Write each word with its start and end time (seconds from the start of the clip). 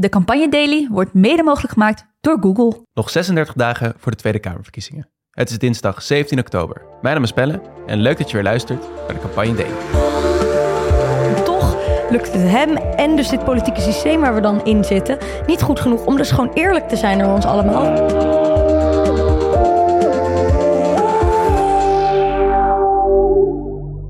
De 0.00 0.08
Campagne 0.08 0.48
Daily 0.48 0.88
wordt 0.90 1.14
mede 1.14 1.42
mogelijk 1.42 1.72
gemaakt 1.72 2.06
door 2.20 2.38
Google. 2.40 2.84
Nog 2.94 3.10
36 3.10 3.54
dagen 3.54 3.94
voor 3.96 4.12
de 4.12 4.18
Tweede 4.18 4.38
Kamerverkiezingen. 4.38 5.08
Het 5.30 5.50
is 5.50 5.58
dinsdag 5.58 6.02
17 6.02 6.38
oktober. 6.38 6.82
Mijn 7.02 7.14
naam 7.14 7.24
is 7.24 7.32
Pelle 7.32 7.60
en 7.86 8.00
leuk 8.00 8.18
dat 8.18 8.28
je 8.28 8.34
weer 8.34 8.42
luistert 8.42 8.80
naar 9.06 9.14
de 9.14 9.20
Campagne 9.20 9.54
Daily. 9.54 9.74
Toch 11.44 11.76
lukt 12.10 12.32
het 12.32 12.42
hem 12.42 12.76
en 12.76 13.16
dus 13.16 13.28
dit 13.28 13.44
politieke 13.44 13.80
systeem 13.80 14.20
waar 14.20 14.34
we 14.34 14.40
dan 14.40 14.64
in 14.64 14.84
zitten 14.84 15.18
niet 15.46 15.62
goed 15.62 15.80
genoeg 15.80 16.06
om 16.06 16.16
dus 16.16 16.30
gewoon 16.30 16.52
eerlijk 16.52 16.88
te 16.88 16.96
zijn 16.96 17.18
naar 17.18 17.32
ons 17.34 17.44
allemaal. 17.44 18.49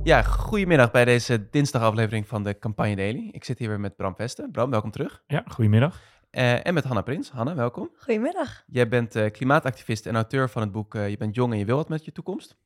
Ja, 0.02 0.22
goedemiddag 0.22 0.90
bij 0.90 1.04
deze 1.04 1.48
dinsdagaflevering 1.50 2.28
van 2.28 2.42
de 2.42 2.58
Campagne 2.58 2.96
Daily. 2.96 3.28
Ik 3.32 3.44
zit 3.44 3.58
hier 3.58 3.68
weer 3.68 3.80
met 3.80 3.96
Bram 3.96 4.16
Vesten. 4.16 4.50
Bram, 4.50 4.70
welkom 4.70 4.90
terug. 4.90 5.22
Ja, 5.26 5.44
goedemiddag. 5.46 6.00
Eh, 6.30 6.66
en 6.66 6.74
met 6.74 6.84
Hanna 6.84 7.00
Prins. 7.00 7.30
Hanna, 7.30 7.54
welkom. 7.54 7.90
Goedemiddag. 7.96 8.64
Jij 8.66 8.88
bent 8.88 9.16
eh, 9.16 9.30
klimaatactivist 9.30 10.06
en 10.06 10.14
auteur 10.14 10.50
van 10.50 10.62
het 10.62 10.72
boek 10.72 10.94
eh, 10.94 11.08
Je 11.08 11.16
bent 11.16 11.34
jong 11.34 11.52
en 11.52 11.58
je 11.58 11.64
wil 11.64 11.76
wat 11.76 11.88
met 11.88 12.04
je 12.04 12.12
toekomst. 12.12 12.56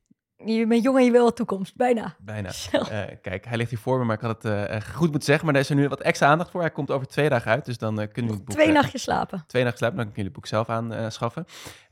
Je 0.44 0.66
bent 0.66 0.82
jong 0.82 0.98
en 0.98 1.04
je 1.04 1.10
wil 1.10 1.24
wat 1.24 1.36
toekomst, 1.36 1.76
bijna. 1.76 2.16
Bijna. 2.18 2.50
Eh, 2.72 3.02
kijk, 3.22 3.44
hij 3.44 3.56
ligt 3.56 3.70
hier 3.70 3.78
voor 3.78 3.98
me, 3.98 4.04
maar 4.04 4.16
ik 4.16 4.20
had 4.20 4.42
het 4.42 4.52
eh, 4.68 4.80
goed 4.80 5.10
moeten 5.10 5.22
zeggen. 5.22 5.44
Maar 5.44 5.54
daar 5.54 5.62
is 5.62 5.70
er 5.70 5.76
nu 5.76 5.88
wat 5.88 6.00
extra 6.00 6.26
aandacht 6.26 6.50
voor. 6.50 6.60
Hij 6.60 6.70
komt 6.70 6.90
over 6.90 7.06
twee 7.06 7.28
dagen 7.28 7.50
uit, 7.50 7.64
dus 7.64 7.78
dan 7.78 8.00
eh, 8.00 8.12
kunnen 8.12 8.30
we 8.30 8.36
het 8.36 8.46
boek... 8.46 8.56
Twee 8.56 8.72
nachtjes 8.72 9.02
slapen. 9.02 9.44
Twee 9.46 9.62
nachten 9.62 9.80
slapen, 9.80 9.96
dan 9.96 10.06
kun 10.06 10.16
je 10.16 10.24
het 10.24 10.32
boek 10.32 10.46
zelf 10.46 10.68
aanschaffen. 10.68 11.44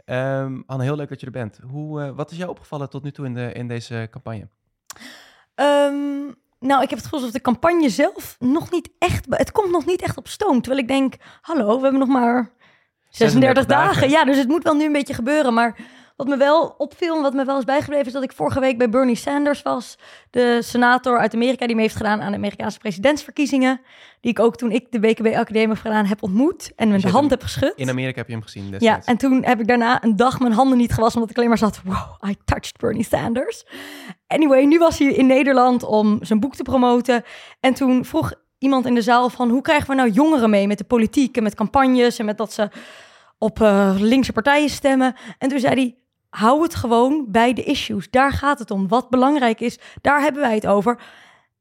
Ehm 0.04 0.60
Anne, 0.66 0.82
heel 0.82 0.96
leuk 0.96 1.08
dat 1.08 1.20
je 1.20 1.26
er 1.26 1.32
bent. 1.32 1.60
Hoe, 1.68 2.02
eh, 2.02 2.10
wat 2.10 2.30
is 2.30 2.36
jou 2.36 2.50
opgevallen 2.50 2.90
tot 2.90 3.02
nu 3.02 3.10
toe 3.10 3.26
in, 3.26 3.34
de, 3.34 3.52
in 3.52 3.68
deze 3.68 4.08
campagne? 4.10 4.48
Ehm, 5.54 6.30
nou, 6.58 6.82
ik 6.82 6.90
heb 6.90 6.98
het 6.98 7.02
gevoel 7.02 7.18
alsof 7.18 7.30
de 7.30 7.40
campagne 7.40 7.88
zelf 7.88 8.36
nog 8.38 8.70
niet 8.70 8.90
echt... 8.98 9.26
Het 9.30 9.52
komt 9.52 9.70
nog 9.70 9.86
niet 9.86 10.02
echt 10.02 10.16
op 10.16 10.28
stoom. 10.28 10.60
Terwijl 10.60 10.82
ik 10.82 10.88
denk, 10.88 11.14
hallo, 11.40 11.76
we 11.76 11.82
hebben 11.82 12.00
nog 12.00 12.08
maar 12.08 12.50
36, 13.08 13.66
dagen. 13.66 13.92
dagen. 13.92 14.10
Ja, 14.10 14.24
dus 14.24 14.36
het 14.36 14.48
moet 14.48 14.62
wel 14.62 14.74
nu 14.74 14.84
een 14.84 14.92
beetje 14.92 15.14
gebeuren. 15.14 15.54
Maar 15.54 15.76
wat 16.16 16.26
me 16.26 16.36
wel 16.36 16.74
opviel 16.78 17.16
en 17.16 17.22
wat 17.22 17.34
me 17.34 17.44
wel 17.44 17.58
is 17.58 17.64
bijgebleven... 17.64 18.06
is 18.06 18.12
dat 18.12 18.22
ik 18.22 18.32
vorige 18.32 18.60
week 18.60 18.78
bij 18.78 18.88
Bernie 18.88 19.16
Sanders 19.16 19.62
was. 19.62 19.98
De 20.30 20.58
senator 20.62 21.18
uit 21.18 21.34
Amerika 21.34 21.66
die 21.66 21.74
mee 21.74 21.84
heeft 21.84 21.96
gedaan 21.96 22.20
aan 22.20 22.30
de 22.30 22.36
Amerikaanse 22.36 22.78
presidentsverkiezingen. 22.78 23.80
Die 24.20 24.30
ik 24.30 24.38
ook 24.38 24.56
toen 24.56 24.70
ik 24.70 24.86
de 24.90 25.00
BKB 25.00 25.26
Academie 25.26 25.68
heb 25.68 25.78
gedaan 25.78 26.06
heb 26.06 26.22
ontmoet. 26.22 26.72
En 26.76 26.88
met 26.88 27.00
je 27.00 27.06
de 27.06 27.12
hand 27.12 27.30
heb 27.30 27.42
geschud. 27.42 27.72
In 27.76 27.88
Amerika 27.88 28.18
heb 28.18 28.26
je 28.26 28.32
hem 28.32 28.42
gezien 28.42 28.74
Ja, 28.78 29.00
en 29.04 29.16
toen 29.16 29.44
heb 29.44 29.60
ik 29.60 29.66
daarna 29.66 30.04
een 30.04 30.16
dag 30.16 30.40
mijn 30.40 30.52
handen 30.52 30.78
niet 30.78 30.92
gewassen, 30.92 31.14
omdat 31.14 31.30
ik 31.30 31.36
alleen 31.36 31.48
maar 31.48 31.58
zat, 31.58 31.80
wow, 31.84 32.30
I 32.30 32.36
touched 32.44 32.76
Bernie 32.76 33.04
Sanders. 33.04 33.66
Anyway, 34.32 34.64
nu 34.64 34.78
was 34.78 34.98
hij 34.98 35.08
in 35.08 35.26
Nederland 35.26 35.82
om 35.82 36.18
zijn 36.20 36.40
boek 36.40 36.54
te 36.54 36.62
promoten. 36.62 37.24
En 37.60 37.74
toen 37.74 38.04
vroeg 38.04 38.32
iemand 38.58 38.86
in 38.86 38.94
de 38.94 39.02
zaal 39.02 39.28
van, 39.28 39.50
hoe 39.50 39.62
krijgen 39.62 39.88
we 39.88 39.94
nou 39.94 40.10
jongeren 40.10 40.50
mee 40.50 40.66
met 40.66 40.78
de 40.78 40.84
politiek 40.84 41.36
en 41.36 41.42
met 41.42 41.54
campagnes 41.54 42.18
en 42.18 42.24
met 42.24 42.38
dat 42.38 42.52
ze 42.52 42.68
op 43.38 43.60
eh, 43.60 43.94
linkse 43.98 44.32
partijen 44.32 44.68
stemmen. 44.68 45.14
En 45.38 45.48
toen 45.48 45.60
zei 45.60 45.74
hij, 45.74 45.96
hou 46.30 46.62
het 46.62 46.74
gewoon 46.74 47.24
bij 47.28 47.52
de 47.52 47.62
issues. 47.62 48.10
Daar 48.10 48.32
gaat 48.32 48.58
het 48.58 48.70
om. 48.70 48.88
Wat 48.88 49.10
belangrijk 49.10 49.60
is, 49.60 49.78
daar 50.00 50.20
hebben 50.20 50.42
wij 50.42 50.54
het 50.54 50.66
over. 50.66 50.98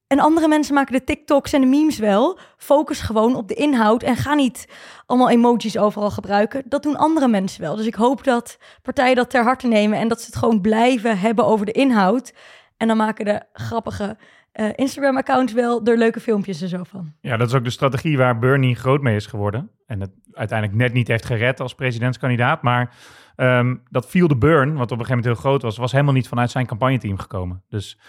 En 0.08 0.20
andere 0.20 0.48
mensen 0.48 0.74
maken 0.74 0.94
de 0.94 1.04
TikToks 1.04 1.54
en 1.54 1.62
de 1.62 1.68
memes 1.68 1.98
wel. 1.98 2.40
Focus 2.58 3.02
gewoon 3.02 3.36
op 3.36 3.48
de 3.48 3.54
inhoud 3.54 4.04
en 4.04 4.16
ga 4.16 4.34
niet 4.34 4.68
allemaal 5.06 5.30
emojis 5.30 5.78
overal 5.78 6.12
gebruiken. 6.12 6.64
Dat 6.66 6.84
doen 6.84 6.98
andere 6.98 7.28
mensen 7.28 7.62
wel. 7.62 7.76
Dus 7.76 7.86
ik 7.86 7.96
hoop 7.96 8.24
dat 8.24 8.58
partijen 8.82 9.16
dat 9.16 9.30
ter 9.30 9.44
harte 9.44 9.68
nemen 9.68 10.00
en 10.00 10.08
dat 10.08 10.20
ze 10.20 10.26
het 10.26 10.36
gewoon 10.36 10.62
blijven 10.62 11.20
hebben 11.20 11.46
over 11.46 11.66
de 11.66 11.72
inhoud. 11.72 12.34
En 12.82 12.88
dan 12.88 12.98
maken 12.98 13.26
de 13.26 13.42
grappige 13.54 14.18
eh, 14.52 14.70
Instagram-accounts 14.76 15.54
wel 15.54 15.86
er 15.86 15.98
leuke 15.98 16.20
filmpjes 16.20 16.62
en 16.62 16.68
zo 16.68 16.84
van. 16.84 17.14
Ja, 17.20 17.38
dat 17.38 17.48
is 17.48 17.54
ook 17.54 17.64
de 17.64 17.70
strategie 17.70 18.18
waar 18.18 18.40
Bernie 18.40 18.76
groot 18.76 19.02
mee 19.02 19.16
is 19.16 19.26
geworden. 19.26 19.70
En 19.86 20.02
het 20.02 20.12
uiteindelijk 20.32 20.80
net 20.80 20.94
niet 20.94 21.08
heeft 21.08 21.26
gered 21.26 21.60
als 21.60 21.76
presidentskandidaat. 21.76 22.62
Maar 22.62 22.96
ehm, 23.36 23.76
dat 23.90 24.10
viel 24.10 24.28
de 24.28 24.38
burn, 24.38 24.74
wat 24.74 24.92
op 24.92 25.00
een 25.00 25.06
gegeven 25.06 25.18
moment 25.18 25.26
heel 25.26 25.50
groot 25.50 25.62
was, 25.62 25.78
was 25.78 25.92
helemaal 25.92 26.14
niet 26.14 26.28
vanuit 26.28 26.52
zijn 26.52 26.66
campagneteam 26.66 27.18
gekomen. 27.18 27.64
Dus 27.70 28.00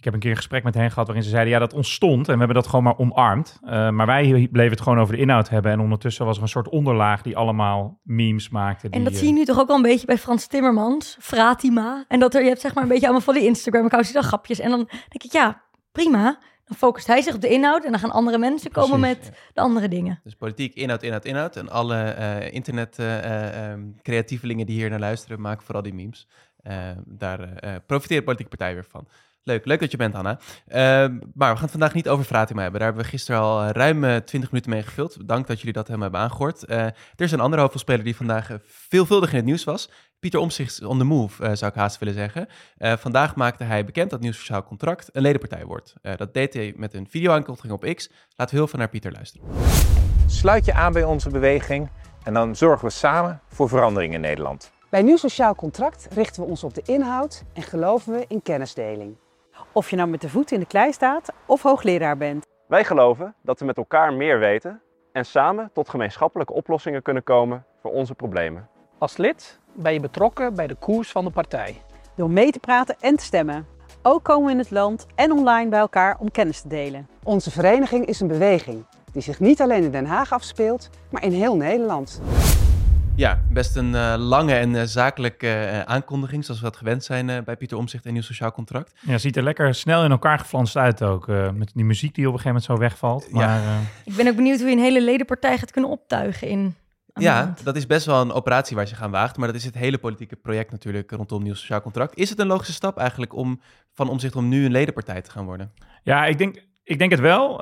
ik 0.00 0.06
heb 0.06 0.14
een 0.14 0.20
keer 0.20 0.30
een 0.30 0.36
gesprek 0.36 0.64
met 0.64 0.74
hen 0.74 0.90
gehad 0.90 1.06
waarin 1.06 1.24
ze 1.24 1.30
zeiden, 1.30 1.52
ja, 1.52 1.58
dat 1.58 1.72
ontstond 1.72 2.28
en 2.28 2.32
we 2.32 2.38
hebben 2.38 2.56
dat 2.56 2.66
gewoon 2.66 2.84
maar 2.84 2.98
omarmd. 2.98 3.58
Uh, 3.64 3.90
maar 3.90 4.06
wij 4.06 4.48
bleven 4.52 4.70
het 4.70 4.80
gewoon 4.80 4.98
over 4.98 5.14
de 5.14 5.20
inhoud 5.20 5.48
hebben. 5.48 5.72
En 5.72 5.80
ondertussen 5.80 6.26
was 6.26 6.36
er 6.36 6.42
een 6.42 6.48
soort 6.48 6.68
onderlaag 6.68 7.22
die 7.22 7.36
allemaal 7.36 8.00
memes 8.02 8.48
maakte. 8.48 8.84
En 8.84 8.90
die, 8.90 9.02
dat 9.02 9.12
eh, 9.12 9.18
zie 9.18 9.28
je 9.28 9.34
nu 9.34 9.44
toch 9.44 9.58
ook 9.58 9.68
al 9.68 9.76
een 9.76 9.82
beetje 9.82 10.06
bij 10.06 10.18
Frans 10.18 10.46
Timmermans, 10.46 11.16
Fratima. 11.20 12.04
En 12.08 12.20
dat 12.20 12.34
er, 12.34 12.42
je 12.42 12.48
hebt 12.48 12.60
zeg 12.60 12.74
maar 12.74 12.82
een 12.82 12.88
beetje 12.88 13.04
allemaal 13.04 13.24
van 13.24 13.34
die 13.34 13.44
Instagram-accounts 13.44 14.08
die 14.08 14.20
dan 14.20 14.28
grapjes. 14.28 14.60
En 14.60 14.70
dan 14.70 14.78
denk 14.88 15.22
ik, 15.24 15.32
ja, 15.32 15.62
prima. 15.92 16.38
Dan 16.64 16.76
focust 16.78 17.06
hij 17.06 17.22
zich 17.22 17.34
op 17.34 17.40
de 17.40 17.48
inhoud 17.48 17.84
en 17.84 17.90
dan 17.90 18.00
gaan 18.00 18.10
andere 18.10 18.38
mensen 18.38 18.70
komen 18.70 19.00
Precies, 19.00 19.16
met 19.16 19.26
ja. 19.26 19.50
de 19.52 19.60
andere 19.60 19.88
dingen. 19.88 20.20
Dus 20.24 20.34
politiek, 20.34 20.74
inhoud, 20.74 21.02
inhoud, 21.02 21.24
inhoud. 21.24 21.56
En 21.56 21.68
alle 21.68 21.96
eh 21.96 22.52
internet 22.52 22.98
eh, 22.98 23.70
ehm, 23.70 23.80
creatievelingen 24.02 24.66
die 24.66 24.76
hier 24.76 24.90
naar 24.90 24.98
luisteren, 24.98 25.40
maken 25.40 25.64
vooral 25.64 25.82
die 25.82 25.94
memes. 25.94 26.28
Eh, 26.62 26.90
daar 27.06 27.40
eh 27.40 27.74
eh, 27.74 27.80
profiteert 27.86 28.18
de 28.18 28.24
politieke 28.24 28.56
partij 28.56 28.74
weer 28.74 28.86
van. 28.88 29.06
Leuk, 29.42 29.64
leuk 29.64 29.80
dat 29.80 29.90
je 29.90 29.96
bent, 29.96 30.14
Hanna. 30.14 30.38
Ehm, 30.66 31.18
maar 31.34 31.50
we 31.50 31.54
gaan 31.54 31.62
het 31.62 31.70
vandaag 31.70 31.94
niet 31.94 32.08
over 32.08 32.24
Fratima 32.24 32.62
hebben. 32.62 32.80
Daar 32.80 32.88
hebben 32.88 33.06
we 33.06 33.12
gisteren 33.16 33.40
al 33.40 33.62
eh, 33.62 33.70
ruim 33.70 34.04
eh, 34.04 34.16
20 34.16 34.50
minuten 34.50 34.70
mee 34.70 34.82
gevuld. 34.82 35.28
Dank 35.28 35.46
dat 35.46 35.58
jullie 35.58 35.72
dat 35.72 35.86
helemaal 35.86 36.10
hebben 36.10 36.28
aangehoord. 36.28 36.64
Eh, 36.64 36.84
er 36.84 36.94
is 37.16 37.32
een 37.32 37.40
andere 37.40 37.60
hoofdrolspeler 37.60 38.04
die 38.04 38.16
vandaag 38.16 38.50
eh, 38.50 38.56
veelvuldig 38.62 39.30
in 39.30 39.36
het 39.36 39.44
nieuws 39.44 39.64
was. 39.64 39.90
Pieter 40.20 40.40
Omtzigt 40.40 40.84
on 40.84 40.98
the 40.98 41.04
move, 41.04 41.44
eh, 41.44 41.54
zou 41.54 41.70
ik 41.70 41.76
haast 41.76 41.98
willen 41.98 42.14
zeggen. 42.14 42.46
Eh, 42.76 42.96
vandaag 42.96 43.34
maakte 43.34 43.64
hij 43.64 43.84
bekend 43.84 44.10
dat 44.10 44.20
Nieuw 44.20 44.32
Sociaal 44.32 44.64
Contract 44.64 45.08
een 45.12 45.22
ledenpartij 45.22 45.64
wordt. 45.64 45.94
Eh, 46.02 46.16
dat 46.16 46.34
deed 46.34 46.54
hij 46.54 46.72
met 46.76 46.94
een 46.94 47.06
video-aankondiging 47.10 47.72
op 47.72 47.94
X. 47.94 48.08
Laten 48.36 48.54
we 48.54 48.60
heel 48.60 48.70
veel 48.70 48.78
naar 48.78 48.88
Pieter 48.88 49.12
luisteren. 49.12 49.48
Sluit 50.26 50.64
je 50.64 50.74
aan 50.74 50.92
bij 50.92 51.04
onze 51.04 51.30
beweging 51.30 51.90
en 52.22 52.34
dan 52.34 52.56
zorgen 52.56 52.86
we 52.86 52.92
samen 52.92 53.40
voor 53.48 53.68
verandering 53.68 54.14
in 54.14 54.20
Nederland. 54.20 54.72
Bij 54.88 55.02
Nieuw 55.02 55.16
Sociaal 55.16 55.54
Contract 55.54 56.08
richten 56.10 56.42
we 56.42 56.48
ons 56.48 56.64
op 56.64 56.74
de 56.74 56.82
inhoud 56.84 57.44
en 57.52 57.62
geloven 57.62 58.12
we 58.12 58.24
in 58.28 58.42
kennisdeling. 58.42 59.16
Of 59.72 59.90
je 59.90 59.96
nou 59.96 60.08
met 60.08 60.20
de 60.20 60.28
voet 60.28 60.50
in 60.50 60.60
de 60.60 60.66
klei 60.66 60.92
staat 60.92 61.32
of 61.46 61.62
hoogleraar 61.62 62.16
bent. 62.16 62.46
Wij 62.66 62.84
geloven 62.84 63.34
dat 63.42 63.58
we 63.60 63.64
met 63.64 63.76
elkaar 63.76 64.12
meer 64.12 64.38
weten 64.38 64.80
en 65.12 65.24
samen 65.24 65.70
tot 65.72 65.88
gemeenschappelijke 65.88 66.52
oplossingen 66.52 67.02
kunnen 67.02 67.22
komen 67.22 67.64
voor 67.82 67.92
onze 67.92 68.14
problemen. 68.14 68.68
Als 68.98 69.16
lid 69.16 69.60
ben 69.72 69.92
je 69.92 70.00
betrokken 70.00 70.54
bij 70.54 70.66
de 70.66 70.74
koers 70.74 71.10
van 71.10 71.24
de 71.24 71.30
partij. 71.30 71.82
Door 72.16 72.30
mee 72.30 72.50
te 72.50 72.58
praten 72.58 72.96
en 73.00 73.16
te 73.16 73.24
stemmen. 73.24 73.66
Ook 74.02 74.22
komen 74.22 74.46
we 74.46 74.52
in 74.52 74.58
het 74.58 74.70
land 74.70 75.06
en 75.14 75.32
online 75.32 75.70
bij 75.70 75.80
elkaar 75.80 76.16
om 76.18 76.30
kennis 76.30 76.60
te 76.60 76.68
delen. 76.68 77.08
Onze 77.22 77.50
vereniging 77.50 78.06
is 78.06 78.20
een 78.20 78.28
beweging 78.28 78.84
die 79.12 79.22
zich 79.22 79.40
niet 79.40 79.60
alleen 79.60 79.82
in 79.82 79.90
Den 79.90 80.06
Haag 80.06 80.32
afspeelt, 80.32 80.90
maar 81.10 81.22
in 81.22 81.32
heel 81.32 81.56
Nederland. 81.56 82.20
Ja, 83.20 83.40
best 83.48 83.76
een 83.76 83.94
eh, 83.94 84.14
lange 84.18 84.54
en 84.54 84.74
eh, 84.76 84.82
zakelijke 84.84 85.48
eh, 85.52 85.80
aankondiging, 85.80 86.44
zoals 86.44 86.60
we 86.60 86.66
dat 86.66 86.76
gewend 86.76 87.04
zijn 87.04 87.30
eh, 87.30 87.42
bij 87.44 87.56
Pieter 87.56 87.76
Omzicht 87.78 88.06
en 88.06 88.12
Nieuw 88.12 88.22
Sociaal 88.22 88.52
Contract. 88.52 88.92
Ja, 89.00 89.18
ziet 89.18 89.36
er 89.36 89.42
lekker 89.42 89.74
snel 89.74 90.04
in 90.04 90.10
elkaar 90.10 90.38
geflanst 90.38 90.76
uit 90.76 91.02
ook. 91.02 91.28
eh, 91.28 91.50
met 91.50 91.70
die 91.74 91.84
muziek 91.84 92.14
die 92.14 92.26
op 92.28 92.32
een 92.34 92.40
gegeven 92.40 92.62
moment 92.62 92.80
zo 92.80 92.88
wegvalt. 92.88 93.26
Ja. 93.32 93.46
Maar 93.46 93.58
eh, 93.58 93.78
Ik 94.04 94.14
ben 94.16 94.28
ook 94.28 94.36
benieuwd 94.36 94.58
hoe 94.60 94.68
je 94.68 94.76
een 94.76 94.82
hele 94.82 95.02
ledenpartij 95.02 95.58
gaat 95.58 95.70
kunnen 95.70 95.90
optuigen 95.90 96.48
in 96.48 96.74
Ja, 97.14 97.54
dat 97.62 97.76
is 97.76 97.86
best 97.86 98.06
wel 98.06 98.20
een 98.20 98.32
operatie 98.32 98.76
waar 98.76 98.88
je 98.88 98.94
gaan 98.94 99.10
waagt, 99.10 99.36
maar 99.36 99.46
dat 99.46 99.56
is 99.56 99.64
het 99.64 99.74
hele 99.74 99.98
politieke 99.98 100.36
project 100.36 100.70
natuurlijk 100.70 101.10
rondom 101.10 101.42
Nieuw 101.42 101.54
Sociaal 101.54 101.80
Contract. 101.82 102.16
Is 102.16 102.30
het 102.30 102.38
een 102.38 102.46
logische 102.46 102.72
stap 102.72 102.98
eigenlijk 102.98 103.34
om 103.34 103.60
van 103.92 104.08
Omzicht 104.08 104.36
om 104.36 104.48
nu 104.48 104.64
een 104.64 104.70
ledenpartij 104.72 105.22
te 105.22 105.30
gaan 105.30 105.44
worden? 105.44 105.72
ja, 106.02 106.26
ik 106.26 106.38
denk, 106.38 106.68
ik 106.90 106.98
denk 106.98 107.10
het 107.10 107.20
wel. 107.20 107.56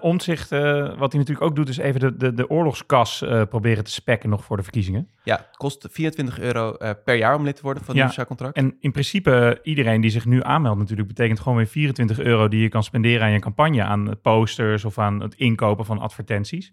Omtzigt, 0.00 0.52
eh, 0.52 0.60
wat 0.98 1.12
hij 1.12 1.20
natuurlijk 1.20 1.42
ook 1.42 1.56
doet, 1.56 1.68
is 1.68 1.76
even 1.76 2.00
de, 2.00 2.16
de, 2.16 2.34
de 2.34 2.50
oorlogskas 2.50 3.22
eh, 3.22 3.42
proberen 3.48 3.84
te 3.84 3.90
spekken 3.90 4.28
nog 4.28 4.44
voor 4.44 4.56
de 4.56 4.62
verkiezingen. 4.62 5.08
Ja, 5.22 5.36
het 5.36 5.56
kost 5.56 5.88
24 5.90 6.38
euro 6.40 6.76
per 7.04 7.14
jaar 7.14 7.34
om 7.34 7.44
lid 7.44 7.56
te 7.56 7.62
worden 7.62 7.84
van 7.84 7.94
Ja, 7.94 8.00
Nieuw 8.00 8.08
Sociaal 8.08 8.26
Contract. 8.26 8.56
En 8.56 8.76
in 8.80 8.92
principe, 8.92 9.58
iedereen 9.62 10.00
die 10.00 10.10
zich 10.10 10.24
nu 10.24 10.42
aanmeldt 10.42 10.78
natuurlijk, 10.78 11.08
betekent 11.08 11.40
gewoon 11.40 11.56
weer 11.56 11.66
24 11.66 12.18
euro 12.18 12.48
die 12.48 12.62
je 12.62 12.68
kan 12.68 12.82
spenderen 12.82 13.22
aan 13.22 13.32
je 13.32 13.38
campagne, 13.38 13.82
aan 13.82 14.20
posters 14.22 14.84
of 14.84 14.98
aan 14.98 15.20
het 15.20 15.34
inkopen 15.34 15.84
van 15.84 15.98
advertenties. 15.98 16.72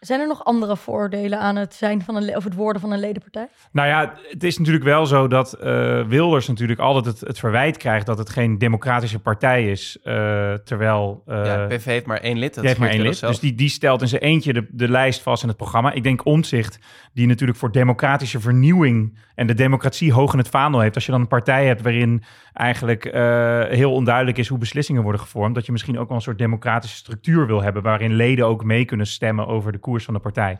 Zijn 0.00 0.20
er 0.20 0.26
nog 0.26 0.44
andere 0.44 0.76
voordelen 0.76 1.38
aan 1.38 1.56
het 1.56 1.74
zijn 1.74 2.02
van 2.02 2.16
een 2.16 2.36
of 2.36 2.44
het 2.44 2.54
worden 2.54 2.80
van 2.80 2.92
een 2.92 2.98
ledenpartij? 2.98 3.48
Nou 3.72 3.88
ja, 3.88 4.14
het 4.28 4.44
is 4.44 4.58
natuurlijk 4.58 4.84
wel 4.84 5.06
zo 5.06 5.28
dat 5.28 5.52
eh, 5.52 6.06
Wilders 6.06 6.48
natuurlijk 6.48 6.80
altijd 6.80 7.04
het, 7.04 7.20
het 7.20 7.38
verwijt 7.38 7.76
krijgt 7.76 8.06
dat 8.06 8.18
het 8.18 8.30
geen 8.30 8.58
democratische 8.58 9.18
partij 9.18 9.70
is, 9.70 9.98
eh, 10.02 10.14
terwijl... 10.54 11.22
eh, 11.26 11.44
ja, 11.44 11.66
PV 11.66 11.84
heeft 11.84 12.06
maar 12.06 12.20
één 12.20 12.38
lid. 12.38 12.54
Dat 12.54 12.64
heeft 12.64 12.78
maar 12.78 12.88
één 12.88 13.00
lid. 13.00 13.20
Dus 13.20 13.40
die, 13.40 13.54
die 13.54 13.68
stelt 13.68 14.02
in 14.02 14.08
zijn 14.08 14.22
eentje 14.22 14.52
de, 14.52 14.66
de 14.70 14.88
lijst 14.88 15.20
vast 15.20 15.42
in 15.42 15.48
het 15.48 15.56
programma. 15.56 15.92
Ik 15.92 16.02
denk 16.02 16.24
Omtzigt, 16.24 16.78
die 17.12 17.26
natuurlijk 17.26 17.58
voor 17.58 17.72
democratische 17.72 18.40
vernieuwing 18.40 19.18
en 19.34 19.46
de 19.46 19.54
democratie 19.54 20.12
hoog 20.12 20.32
in 20.32 20.38
het 20.38 20.48
vaandel 20.48 20.80
heeft. 20.80 20.94
Als 20.94 21.06
je 21.06 21.12
dan 21.12 21.20
een 21.20 21.28
partij 21.28 21.66
hebt 21.66 21.82
waarin 21.82 22.22
eigenlijk 22.52 23.04
eh, 23.04 23.62
heel 23.64 23.92
onduidelijk 23.92 24.38
is 24.38 24.48
hoe 24.48 24.58
beslissingen 24.58 25.02
worden 25.02 25.20
gevormd, 25.20 25.54
dat 25.54 25.66
je 25.66 25.72
misschien 25.72 25.98
ook 25.98 26.08
wel 26.08 26.16
een 26.16 26.22
soort 26.22 26.38
democratische 26.38 26.96
structuur 26.96 27.46
wil 27.46 27.62
hebben, 27.62 27.82
waarin 27.82 28.14
leden 28.14 28.46
ook 28.46 28.64
mee 28.64 28.84
kunnen 28.84 29.06
stemmen 29.06 29.46
over 29.46 29.72
de 29.72 29.78
koers 29.78 29.89
van 29.98 30.14
de 30.14 30.20
partij. 30.20 30.58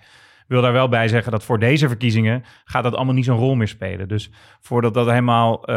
Wil 0.50 0.62
daar 0.62 0.72
wel 0.72 0.88
bij 0.88 1.08
zeggen 1.08 1.32
dat 1.32 1.44
voor 1.44 1.58
deze 1.58 1.88
verkiezingen 1.88 2.44
gaat 2.64 2.82
dat 2.82 2.94
allemaal 2.94 3.14
niet 3.14 3.24
zo'n 3.24 3.38
rol 3.38 3.54
meer 3.54 3.68
spelen. 3.68 4.08
Dus 4.08 4.30
voordat 4.60 4.94
dat 4.94 5.06
helemaal 5.08 5.64
eh, 5.64 5.74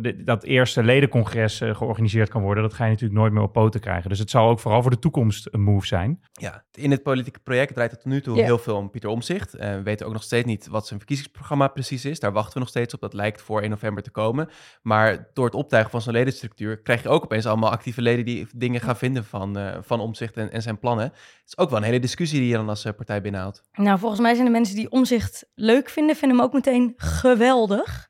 de- 0.00 0.22
dat 0.24 0.44
eerste 0.44 0.82
ledencongres 0.82 1.60
eh, 1.60 1.74
georganiseerd 1.76 2.28
kan 2.28 2.42
worden, 2.42 2.62
dat 2.62 2.74
ga 2.74 2.84
je 2.84 2.90
natuurlijk 2.90 3.20
nooit 3.20 3.32
meer 3.32 3.42
op 3.42 3.52
poten 3.52 3.80
krijgen. 3.80 4.08
Dus 4.10 4.18
het 4.18 4.30
zal 4.30 4.48
ook 4.48 4.60
vooral 4.60 4.82
voor 4.82 4.90
de 4.90 4.98
toekomst 4.98 5.48
een 5.50 5.62
move 5.62 5.86
zijn. 5.86 6.20
Ja, 6.32 6.64
in 6.72 6.90
het 6.90 7.02
politieke 7.02 7.38
project 7.40 7.74
draait 7.74 7.90
het 7.90 8.00
tot 8.00 8.12
nu 8.12 8.20
toe 8.20 8.42
heel 8.42 8.58
veel 8.58 8.76
om 8.76 8.90
Pieter 8.90 9.10
Omzicht. 9.10 9.52
we 9.52 9.80
weten 9.82 10.06
ook 10.06 10.12
nog 10.12 10.22
steeds 10.22 10.46
niet 10.46 10.66
wat 10.68 10.86
zijn 10.86 10.98
verkiezingsprogramma 10.98 11.68
precies 11.68 12.04
is. 12.04 12.20
Daar 12.20 12.32
wachten 12.32 12.52
we 12.54 12.58
nog 12.58 12.68
steeds 12.68 12.94
op. 12.94 13.00
Dat 13.00 13.12
lijkt 13.14 13.42
voor 13.42 13.60
1 13.60 13.70
november 13.70 14.02
te 14.02 14.10
komen. 14.10 14.48
Maar 14.82 15.28
door 15.32 15.44
het 15.44 15.54
optuigen 15.54 15.90
van 15.90 16.00
zo'n 16.00 16.12
ledenstructuur 16.12 16.78
krijg 16.78 17.02
je 17.02 17.08
ook 17.08 17.24
opeens 17.24 17.46
allemaal 17.46 17.70
actieve 17.70 18.02
leden 18.02 18.24
die 18.24 18.46
dingen 18.54 18.80
gaan 18.80 18.96
vinden 18.96 19.24
van, 19.24 19.58
eh 19.58 19.76
van 19.82 20.00
Omzicht 20.00 20.36
en, 20.36 20.52
en 20.52 20.62
zijn 20.62 20.78
plannen. 20.78 21.04
Het 21.04 21.14
is 21.46 21.58
ook 21.58 21.68
wel 21.70 21.78
een 21.78 21.84
hele 21.84 21.98
discussie 22.00 22.38
die 22.40 22.48
je 22.48 22.54
dan 22.56 22.68
als 22.68 22.84
eh, 22.84 22.92
partij 22.96 23.20
binnenhoudt. 23.22 23.64
Nou, 23.74 23.98
volgens 24.06 24.20
mij 24.20 24.34
zijn 24.34 24.46
de 24.46 24.52
mensen 24.52 24.74
die 24.76 24.90
omzicht 24.90 25.46
leuk 25.54 25.88
vinden, 25.88 26.16
vinden 26.16 26.36
hem 26.38 26.46
ook 26.46 26.52
meteen 26.52 26.92
geweldig. 26.96 28.08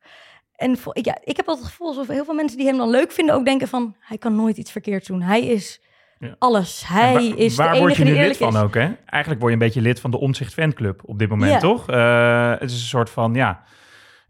En 0.56 0.76
ja, 0.92 1.18
ik 1.24 1.36
heb 1.36 1.46
altijd 1.48 1.58
het 1.58 1.74
gevoel 1.74 1.88
alsof 1.88 2.08
heel 2.08 2.24
veel 2.24 2.34
mensen 2.34 2.58
die 2.58 2.66
hem 2.66 2.76
dan 2.76 2.90
leuk 2.90 3.12
vinden 3.12 3.34
ook 3.34 3.44
denken 3.44 3.68
van... 3.68 3.96
hij 4.00 4.18
kan 4.18 4.36
nooit 4.36 4.56
iets 4.56 4.72
verkeerds 4.72 5.06
doen. 5.08 5.22
Hij 5.22 5.46
is 5.46 5.80
Ja. 6.18 6.34
alles. 6.38 6.84
Hij 6.86 7.12
waar, 7.12 7.22
is 7.38 7.56
waar 7.56 7.72
de 7.72 7.78
word 7.78 7.90
enige 7.92 8.08
je 8.14 8.20
nu 8.20 8.26
lid 8.26 8.36
van 8.36 8.54
is. 8.54 8.60
ook, 8.60 8.74
hè? 8.74 8.90
Eigenlijk 9.06 9.40
word 9.40 9.52
je 9.52 9.58
een 9.58 9.66
beetje 9.66 9.80
lid 9.80 10.00
van 10.00 10.10
de 10.10 10.18
Omzicht 10.18 10.52
Fanclub 10.52 11.00
op 11.04 11.18
dit 11.18 11.28
moment, 11.28 11.52
Ja. 11.52 11.58
toch? 11.58 11.88
Eh, 11.88 12.50
het 12.50 12.70
is 12.70 12.80
een 12.80 12.88
soort 12.88 13.10
van, 13.10 13.34
ja, 13.34 13.62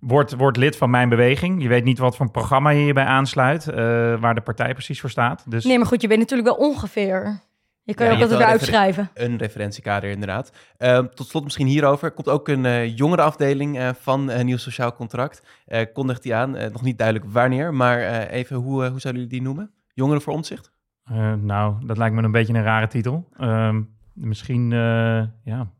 word, 0.01 0.35
word 0.37 0.57
lid 0.57 0.77
van 0.77 0.91
mijn 0.91 1.09
beweging. 1.09 1.63
Je 1.63 1.69
weet 1.69 1.85
niet 1.85 1.99
wat 1.99 2.17
voor 2.17 2.27
een 2.27 2.33
programma 2.33 2.71
je 2.71 2.83
hierbij 2.83 3.05
aansluit, 3.05 3.69
eh, 3.69 3.75
waar 4.21 4.35
de 4.35 4.41
partij 4.41 4.73
precies 4.73 5.01
voor 5.01 5.11
staat. 5.11 5.45
Dus 5.51 5.65
Nee, 5.65 5.79
maar 5.79 5.87
goed, 5.87 6.03
je 6.03 6.09
weet 6.09 6.19
natuurlijk 6.19 6.49
wel 6.49 6.69
ongeveer. 6.69 7.41
Je 7.87 7.95
kan 7.95 8.07
Ja, 8.07 8.13
je 8.13 8.17
ook 8.19 8.23
altijd 8.23 8.39
wel 8.41 8.49
weer 8.49 8.59
refer- 8.59 8.75
uitschrijven. 8.75 9.11
Een 9.15 9.37
referentiekader 9.39 10.11
inderdaad. 10.11 10.53
Ehm, 10.77 11.07
tot 11.15 11.27
slot 11.29 11.45
misschien 11.45 11.67
hierover. 11.67 12.05
Er 12.09 12.15
komt 12.15 12.29
ook 12.29 12.49
een 12.49 12.65
eh 12.65 12.97
jongerenafdeling 12.97 13.79
eh, 13.79 13.91
van 14.01 14.29
een 14.31 14.47
nieuw 14.47 14.57
sociaal 14.57 14.95
contract. 14.95 15.43
Eh 15.67 15.93
kondigt 15.93 16.23
die 16.23 16.35
aan. 16.35 16.57
Eh, 16.57 16.71
nog 16.73 16.83
niet 16.83 16.99
duidelijk 16.99 17.33
wanneer, 17.33 17.75
maar 17.75 17.99
eh, 18.01 18.39
even 18.39 18.57
hoe, 18.57 18.85
eh, 18.85 18.91
hoe 18.91 19.01
zouden 19.01 19.23
jullie 19.23 19.39
die 19.39 19.47
noemen? 19.49 19.71
Jongeren 19.95 20.23
voor 20.23 20.33
omzicht? 20.33 20.71
eh, 21.05 21.33
nou, 21.35 21.87
dat 21.87 21.97
lijkt 21.97 22.15
me 22.15 22.23
een 22.23 22.31
beetje 22.33 22.55
een 22.55 22.63
rare 22.63 22.87
titel. 22.87 23.29
Ehm, 23.39 23.83
misschien, 24.13 24.73
eh, 24.73 25.23
ja, 25.45 25.71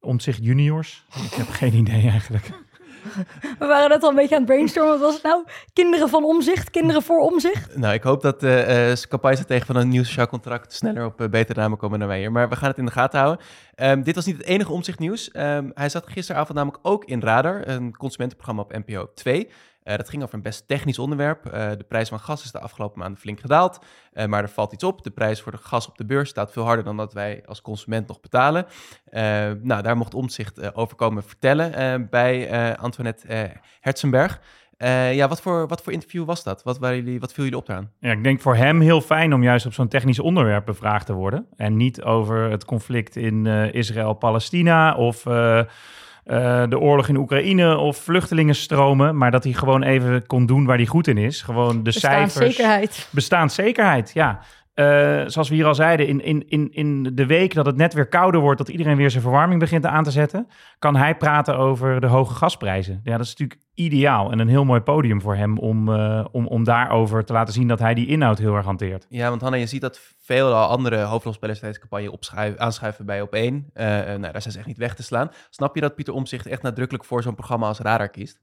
Omzicht 0.00 0.44
Juniors? 0.44 1.04
Ik 1.24 1.32
heb 1.32 1.48
geen 1.48 1.74
idee 1.82 2.08
eigenlijk. 2.10 2.50
We 3.58 3.66
waren 3.66 3.88
net 3.88 4.02
al 4.02 4.08
een 4.08 4.14
beetje 4.14 4.34
aan 4.34 4.40
het 4.40 4.50
brainstormen. 4.50 4.92
Wat 4.92 5.00
was 5.00 5.14
het 5.14 5.22
nou? 5.22 5.44
Kinderen 5.72 6.08
van 6.08 6.24
omzicht, 6.24 6.70
kinderen 6.70 7.02
voor 7.02 7.18
omzicht. 7.18 7.76
Nou, 7.76 7.94
ik 7.94 8.02
hoop 8.02 8.22
dat 8.22 8.40
de 8.40 8.60
eh 8.60 8.92
campagnes 9.08 9.46
tegen 9.46 9.66
van 9.66 9.76
een 9.76 9.88
nieuw 9.88 10.04
sociaal 10.04 10.28
contract 10.28 10.72
sneller 10.72 11.04
op 11.04 11.20
eh, 11.20 11.28
betere 11.28 11.60
namen 11.60 11.78
komen 11.78 11.98
dan 11.98 12.08
wij 12.08 12.18
hier. 12.18 12.32
Maar 12.32 12.48
we 12.48 12.56
gaan 12.56 12.68
het 12.68 12.78
in 12.78 12.84
de 12.84 12.90
gaten 12.90 13.18
houden. 13.18 13.44
Ehm, 13.74 14.02
dit 14.02 14.14
was 14.14 14.26
niet 14.26 14.36
het 14.36 14.46
enige 14.46 14.72
omzichtnieuws. 14.72 15.30
Ehm 15.30 15.70
hij 15.74 15.88
zat 15.88 16.08
gisteravond 16.08 16.58
namelijk 16.58 16.78
ook 16.82 17.04
in 17.04 17.20
Radar, 17.20 17.68
een 17.68 17.96
consumentenprogramma 17.96 18.62
op 18.62 18.86
NPO 18.86 19.10
2. 19.14 19.48
Eh, 19.88 19.96
dat 19.96 20.08
ging 20.08 20.22
over 20.22 20.34
een 20.34 20.42
best 20.42 20.68
technisch 20.68 20.98
onderwerp. 20.98 21.46
Eh, 21.46 21.68
de 21.70 21.84
prijs 21.88 22.08
van 22.08 22.20
gas 22.20 22.44
is 22.44 22.50
de 22.50 22.60
afgelopen 22.60 22.98
maanden 22.98 23.20
flink 23.20 23.40
gedaald. 23.40 23.78
Eh, 24.12 24.26
maar 24.26 24.42
er 24.42 24.48
valt 24.48 24.72
iets 24.72 24.84
op. 24.84 25.02
De 25.02 25.10
prijs 25.10 25.40
voor 25.40 25.52
de 25.52 25.58
gas 25.58 25.88
op 25.88 25.96
de 25.96 26.04
beurs 26.04 26.28
staat 26.28 26.52
veel 26.52 26.64
harder 26.64 26.84
dan 26.84 26.96
dat 26.96 27.12
wij 27.12 27.42
als 27.46 27.60
consument 27.60 28.08
nog 28.08 28.20
betalen. 28.20 28.66
Nou, 29.62 29.82
daar 29.82 29.96
mocht 29.96 30.14
Omzicht 30.14 30.74
over 30.74 30.96
komen 30.96 31.22
vertellen 31.22 32.06
bij 32.10 32.76
Antoinette 32.76 33.50
Herzenberg. 33.80 34.40
Ja, 35.12 35.28
wat 35.28 35.40
voor, 35.40 35.68
wat 35.68 35.82
voor 35.82 35.92
interview 35.92 36.24
was 36.24 36.42
dat? 36.42 36.62
Wat, 36.62 36.78
waren 36.78 36.96
jullie, 36.96 37.20
wat 37.20 37.32
viel 37.32 37.44
jullie 37.44 37.58
op 37.58 37.68
eraan? 37.68 37.90
Ja, 38.00 38.12
ik 38.12 38.22
denk 38.22 38.40
voor 38.40 38.56
hem 38.56 38.80
heel 38.80 39.00
fijn 39.00 39.34
om 39.34 39.42
juist 39.42 39.66
op 39.66 39.72
zo'n 39.72 39.88
technisch 39.88 40.18
onderwerp 40.18 40.64
bevraagd 40.64 41.06
te 41.06 41.12
worden. 41.12 41.46
En 41.56 41.76
niet 41.76 42.02
over 42.02 42.50
het 42.50 42.64
conflict 42.64 43.16
in 43.16 43.46
Israël-Palestina 43.72 44.94
of 44.94 45.24
eh, 46.28 46.62
de 46.68 46.78
oorlog 46.78 47.08
in 47.08 47.16
Oekraïne 47.16 47.76
of 47.76 47.96
vluchtelingenstromen. 47.96 49.16
Maar 49.16 49.30
dat 49.30 49.44
hij 49.44 49.52
gewoon 49.52 49.82
even 49.82 50.26
kon 50.26 50.46
doen 50.46 50.64
waar 50.64 50.76
hij 50.76 50.86
goed 50.86 51.06
in 51.06 51.18
is. 51.18 51.42
Gewoon 51.42 51.82
de 51.82 51.90
cijfers. 51.90 52.22
Bestaanszekerheid. 52.22 53.08
Bestaanszekerheid, 53.10 54.10
ja. 54.14 54.40
Eh, 54.74 55.22
zoals 55.26 55.48
we 55.48 55.54
hier 55.54 55.66
al 55.66 55.74
zeiden, 55.74 56.06
in, 56.06 56.24
in, 56.24 56.44
in, 56.48 56.72
in 56.72 57.10
de 57.14 57.26
week 57.26 57.54
dat 57.54 57.66
het 57.66 57.76
net 57.76 57.94
weer 57.94 58.08
kouder 58.08 58.40
wordt, 58.40 58.58
dat 58.58 58.68
iedereen 58.68 58.96
weer 58.96 59.10
zijn 59.10 59.22
verwarming 59.22 59.60
begint 59.60 59.86
aan 59.86 60.04
te 60.04 60.10
zetten, 60.10 60.48
kan 60.78 60.96
hij 60.96 61.16
praten 61.16 61.56
over 61.56 62.00
de 62.00 62.06
hoge 62.06 62.34
gasprijzen. 62.34 63.00
Ja, 63.04 63.16
dat 63.16 63.26
is 63.26 63.34
natuurlijk 63.36 63.60
ideaal 63.78 64.30
en 64.30 64.38
een 64.38 64.48
heel 64.48 64.64
mooi 64.64 64.80
podium 64.80 65.20
voor 65.20 65.36
hem 65.36 65.58
om, 65.58 65.94
eh, 65.94 66.24
om, 66.32 66.46
om 66.46 66.64
daarover 66.64 67.24
te 67.24 67.32
laten 67.32 67.54
zien 67.54 67.68
dat 67.68 67.78
hij 67.78 67.94
die 67.94 68.06
inhoud 68.06 68.38
heel 68.38 68.54
erg 68.54 68.64
hanteert. 68.64 69.06
Ja, 69.08 69.28
want 69.28 69.40
Hanna, 69.40 69.56
je 69.56 69.66
ziet 69.66 69.80
dat 69.80 70.00
veel 70.18 70.54
andere 70.54 71.02
hoofdrolspelers 71.02 71.58
tijdens 71.58 71.82
de 71.82 71.88
campagne 71.88 72.12
opschuiven, 72.12 72.60
aanschuiven 72.60 73.06
bij 73.06 73.20
op 73.20 73.34
één. 73.34 73.70
Eh, 73.72 73.86
nou, 73.86 74.20
daar 74.20 74.42
zijn 74.42 74.52
ze 74.52 74.58
echt 74.58 74.66
niet 74.66 74.76
weg 74.76 74.94
te 74.94 75.02
slaan. 75.02 75.30
Snap 75.50 75.74
je 75.74 75.80
dat 75.80 75.94
Pieter 75.94 76.14
Omzicht 76.14 76.46
echt 76.46 76.62
nadrukkelijk 76.62 77.04
voor 77.04 77.22
zo'n 77.22 77.34
programma 77.34 77.66
als 77.66 77.78
Radar 77.78 78.08
kiest? 78.08 78.38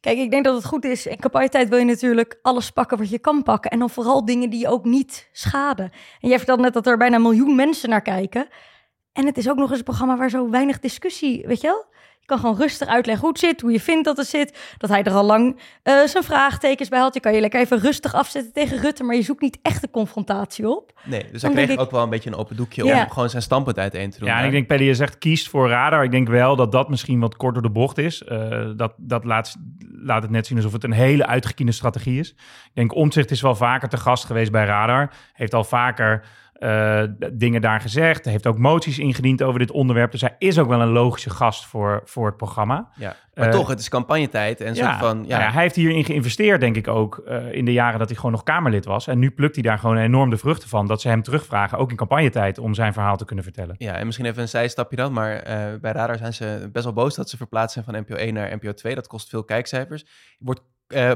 Kijk, 0.00 0.18
ik 0.18 0.30
denk 0.30 0.44
dat 0.44 0.54
het 0.54 0.64
goed 0.64 0.84
is. 0.84 1.06
In 1.06 1.20
campagnetijd 1.20 1.68
wil 1.68 1.78
je 1.78 1.84
natuurlijk 1.84 2.38
alles 2.42 2.70
pakken 2.70 2.98
wat 2.98 3.10
je 3.10 3.18
kan 3.18 3.42
pakken. 3.42 3.70
En 3.70 3.78
dan 3.78 3.90
vooral 3.90 4.24
dingen 4.24 4.50
die 4.50 4.60
je 4.60 4.68
ook 4.68 4.84
niet 4.84 5.28
schaden. 5.32 5.90
En 6.20 6.28
jij 6.28 6.36
vertelde 6.36 6.62
net 6.62 6.72
dat 6.72 6.86
er 6.86 6.96
bijna 6.96 7.16
een 7.16 7.22
miljoen 7.22 7.54
mensen 7.54 7.88
naar 7.88 8.02
kijken. 8.02 8.48
En 9.12 9.26
het 9.26 9.38
is 9.38 9.50
ook 9.50 9.56
nog 9.56 9.70
eens 9.70 9.78
een 9.78 9.84
programma 9.84 10.16
waar 10.16 10.30
zo 10.30 10.50
weinig 10.50 10.78
discussie, 10.78 11.46
weet 11.46 11.60
je 11.60 11.66
wel? 11.66 11.94
Je 12.26 12.32
kan 12.32 12.40
gewoon 12.40 12.56
rustig 12.60 12.88
uitleggen 12.88 13.24
hoe 13.24 13.32
het 13.32 13.42
zit, 13.44 13.60
hoe 13.60 13.72
je 13.72 13.80
vindt 13.80 14.04
dat 14.04 14.16
het 14.16 14.26
zit. 14.26 14.58
Dat 14.78 14.90
hij 14.90 15.02
er 15.02 15.12
al 15.12 15.24
lang 15.24 15.60
eh, 15.82 16.02
zijn 16.04 16.24
vraagtekens 16.24 16.88
bij 16.88 16.98
had. 16.98 17.14
Je 17.14 17.20
kan 17.20 17.34
je 17.34 17.40
lekker 17.40 17.60
even 17.60 17.78
rustig 17.78 18.14
afzetten 18.14 18.52
tegen 18.52 18.78
Rutte, 18.78 19.04
maar 19.04 19.16
je 19.16 19.22
zoekt 19.22 19.40
niet 19.40 19.58
echt 19.62 19.80
de 19.80 19.90
confrontatie 19.90 20.68
op. 20.68 20.92
Nee, 21.04 21.20
dus 21.32 21.42
hij 21.42 21.50
Dan 21.50 21.52
kreeg 21.64 21.70
ik- 21.76 21.80
ook 21.80 21.90
wel 21.90 22.02
een 22.02 22.10
beetje 22.10 22.30
een 22.30 22.36
open 22.36 22.56
doekje 22.56 22.84
Ja. 22.84 23.02
om 23.02 23.10
gewoon 23.10 23.30
zijn 23.30 23.42
standpunt 23.42 23.78
uiteen 23.78 24.10
te 24.10 24.18
doen. 24.18 24.28
Ja, 24.28 24.38
en 24.38 24.44
ik 24.44 24.50
denk, 24.50 24.66
Pelly, 24.66 24.84
je 24.84 24.94
zegt 24.94 25.18
kiest 25.18 25.48
voor 25.48 25.68
radar. 25.68 26.04
Ik 26.04 26.10
denk 26.10 26.28
wel 26.28 26.56
dat 26.56 26.72
dat 26.72 26.88
misschien 26.88 27.20
wat 27.20 27.36
kort 27.36 27.54
door 27.54 27.62
de 27.62 27.70
bocht 27.70 27.98
is. 27.98 28.22
Eh, 28.24 28.64
dat 28.76 28.94
dat 28.96 29.24
laat, 29.24 29.56
laat 30.02 30.22
het 30.22 30.30
net 30.30 30.46
zien 30.46 30.56
alsof 30.56 30.72
het 30.72 30.84
een 30.84 30.92
hele 30.92 31.26
uitgekiende 31.26 31.72
strategie 31.72 32.18
is. 32.18 32.30
Ik 32.30 32.70
denk, 32.74 32.94
Omtzigt 32.94 33.30
is 33.30 33.40
wel 33.40 33.54
vaker 33.54 33.88
te 33.88 33.96
gast 33.96 34.24
geweest 34.24 34.50
bij 34.52 34.64
radar. 34.64 35.12
Heeft 35.32 35.54
al 35.54 35.64
vaker 35.64 36.24
eh, 36.58 37.02
dingen 37.32 37.60
daar 37.60 37.80
gezegd. 37.80 38.24
Heeft 38.24 38.46
ook 38.46 38.58
moties 38.58 38.98
ingediend 38.98 39.42
over 39.42 39.58
dit 39.58 39.70
onderwerp. 39.70 40.10
Dus 40.10 40.20
hij 40.20 40.34
is 40.38 40.58
ook 40.58 40.68
wel 40.68 40.80
een 40.80 40.88
logische 40.88 41.30
gast 41.30 41.66
voor, 41.66 42.00
voor 42.04 42.26
het 42.26 42.36
programma. 42.36 42.88
Ja, 42.94 43.16
maar 43.34 43.46
Eh, 43.46 43.52
toch, 43.52 43.68
het 43.68 43.80
is 43.80 43.88
campagnetijd 43.88 44.60
en 44.60 44.76
soort 44.76 44.96
van... 44.96 45.16
Ja, 45.16 45.28
nou 45.28 45.42
ja, 45.42 45.50
hij 45.50 45.62
heeft 45.62 45.74
hierin 45.74 46.04
geïnvesteerd, 46.04 46.60
denk 46.60 46.76
ik 46.76 46.88
ook, 46.88 47.18
eh, 47.18 47.52
in 47.52 47.64
de 47.64 47.72
jaren 47.72 47.98
dat 47.98 48.08
hij 48.08 48.16
gewoon 48.16 48.32
nog 48.32 48.42
Kamerlid 48.42 48.84
was. 48.84 49.06
En 49.06 49.18
nu 49.18 49.30
plukt 49.30 49.54
hij 49.54 49.62
daar 49.62 49.78
gewoon 49.78 49.96
enorm 49.96 50.30
de 50.30 50.36
vruchten 50.36 50.68
van. 50.68 50.86
Dat 50.86 51.00
ze 51.00 51.08
hem 51.08 51.22
terugvragen, 51.22 51.78
ook 51.78 51.90
in 51.90 51.96
campagnetijd, 51.96 52.58
om 52.58 52.74
zijn 52.74 52.92
verhaal 52.92 53.16
te 53.16 53.24
kunnen 53.24 53.44
vertellen. 53.44 53.74
Ja, 53.78 53.94
en 53.94 54.06
misschien 54.06 54.26
even 54.26 54.42
een 54.42 54.48
zijstapje 54.48 54.96
dan, 54.96 55.12
maar 55.12 55.42
bij 55.80 55.92
Radar 55.92 56.16
zijn 56.16 56.34
ze 56.34 56.68
best 56.72 56.84
wel 56.84 56.94
boos 56.94 57.14
dat 57.14 57.30
ze 57.30 57.36
verplaatst 57.36 57.72
zijn 57.72 57.84
van 57.84 57.94
NPO 57.94 58.14
1 58.14 58.34
naar 58.34 58.56
NPO 58.56 58.72
2. 58.72 58.94
Dat 58.94 59.06
kost 59.06 59.28
veel 59.28 59.44
kijkcijfers. 59.44 60.06
Wordt 60.38 60.60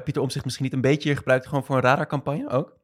Pieter 0.05 0.23
Omtzigt 0.23 0.45
misschien 0.45 0.65
niet 0.65 0.75
een 0.75 0.81
beetje 0.81 1.17
gebruikt 1.17 1.47
gewoon 1.47 1.65
voor 1.65 1.77
een 1.77 1.83
radarcampagne 1.83 2.51
ook? 2.51 2.79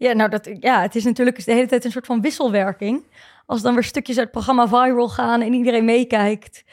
Ja, 0.00 0.12
nou, 0.12 0.30
dat, 0.30 0.50
ja, 0.60 0.80
het 0.82 0.94
is 0.96 1.04
natuurlijk 1.04 1.44
de 1.44 1.52
hele 1.52 1.66
tijd 1.66 1.84
een 1.84 1.90
soort 1.90 2.06
van 2.06 2.20
wisselwerking. 2.20 3.04
Als 3.46 3.62
dan 3.62 3.74
weer 3.74 3.84
stukjes 3.84 4.16
uit 4.16 4.24
het 4.24 4.34
programma 4.34 4.68
viral 4.68 5.08
gaan 5.08 5.40
en 5.40 5.52
iedereen 5.52 5.84
meekijkt, 5.84 6.64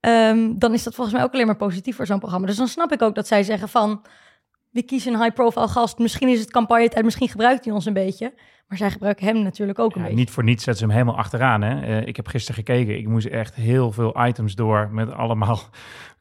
ehm, 0.00 0.52
dan 0.58 0.72
is 0.74 0.82
dat 0.82 0.94
volgens 0.94 1.16
mij 1.16 1.24
ook 1.24 1.32
alleen 1.32 1.46
maar 1.46 1.56
positief 1.56 1.96
voor 1.96 2.06
zo'n 2.06 2.18
programma. 2.18 2.46
Dus 2.46 2.56
dan 2.56 2.68
snap 2.68 2.92
ik 2.92 3.02
ook 3.02 3.14
dat 3.14 3.26
zij 3.26 3.42
zeggen 3.42 3.68
van, 3.68 4.02
we 4.70 4.82
kiezen 4.82 5.14
een 5.14 5.22
high-profile 5.22 5.68
gast. 5.68 5.98
Misschien 5.98 6.28
is 6.28 6.40
het 6.40 6.50
campagnetijd, 6.50 7.04
misschien 7.04 7.28
gebruikt 7.28 7.64
hij 7.64 7.74
ons 7.74 7.86
een 7.86 7.92
beetje. 7.92 8.34
Maar 8.68 8.78
zij 8.78 8.90
gebruiken 8.90 9.26
hem 9.26 9.42
natuurlijk 9.42 9.78
ook 9.78 9.90
een 9.94 9.96
Ja, 10.00 10.02
beetje. 10.06 10.18
niet 10.20 10.30
voor 10.30 10.44
niets 10.44 10.64
zetten 10.64 10.82
ze 10.82 10.88
hem 10.88 10.98
helemaal 11.00 11.18
achteraan. 11.22 11.62
Hè? 11.62 11.80
Eh, 12.00 12.06
ik 12.06 12.16
heb 12.16 12.26
gisteren 12.28 12.64
gekeken. 12.64 12.98
Ik 12.98 13.08
moest 13.08 13.26
echt 13.26 13.54
heel 13.54 13.92
veel 13.92 14.26
items 14.26 14.54
door 14.54 14.88
met 14.92 15.12
allemaal 15.12 15.60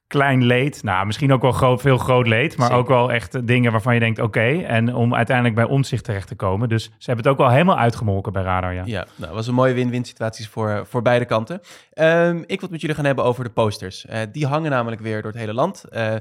klein 0.08 0.44
leed. 0.44 0.84
Nou, 0.84 1.06
misschien 1.06 1.34
ook 1.34 1.42
wel 1.42 1.52
groot, 1.52 1.82
veel 1.82 1.98
groot 1.98 2.28
leed. 2.28 2.58
Maar 2.58 2.68
Zeker. 2.68 2.82
ook 2.82 2.88
wel 2.88 3.12
echt 3.12 3.48
dingen 3.48 3.72
waarvan 3.72 3.94
je 3.94 4.00
denkt, 4.00 4.20
oké. 4.20 4.62
En 4.62 4.96
om 4.96 5.16
uiteindelijk 5.16 5.56
bij 5.56 5.66
ons 5.66 5.90
zich 5.90 6.02
terecht 6.02 6.28
te 6.28 6.36
komen. 6.36 6.70
Dus 6.70 6.84
ze 6.84 7.06
hebben 7.06 7.26
het 7.26 7.34
ook 7.34 7.40
wel 7.40 7.50
helemaal 7.50 7.78
uitgemolken 7.78 8.34
bij 8.34 8.44
Radar, 8.44 8.74
ja. 8.74 8.84
Ja, 8.86 9.06
nou, 9.16 9.16
dat 9.18 9.30
was 9.30 9.48
een 9.48 9.54
mooie 9.54 9.74
win-win 9.74 10.06
situatie 10.06 10.50
voor, 10.50 10.86
voor 10.88 11.02
beide 11.02 11.26
kanten. 11.26 11.62
Ehm, 11.94 12.38
ik 12.38 12.48
wil 12.48 12.58
het 12.60 12.72
met 12.72 12.82
jullie 12.82 12.96
gaan 12.96 13.06
hebben 13.06 13.26
over 13.26 13.44
de 13.44 13.50
posters. 13.50 14.06
Eh, 14.06 14.20
die 14.32 14.46
hangen 14.46 14.72
namelijk 14.72 15.02
weer 15.02 15.22
door 15.22 15.32
het 15.32 15.40
hele 15.40 15.54
land. 15.54 15.84
Eh, 15.84 16.16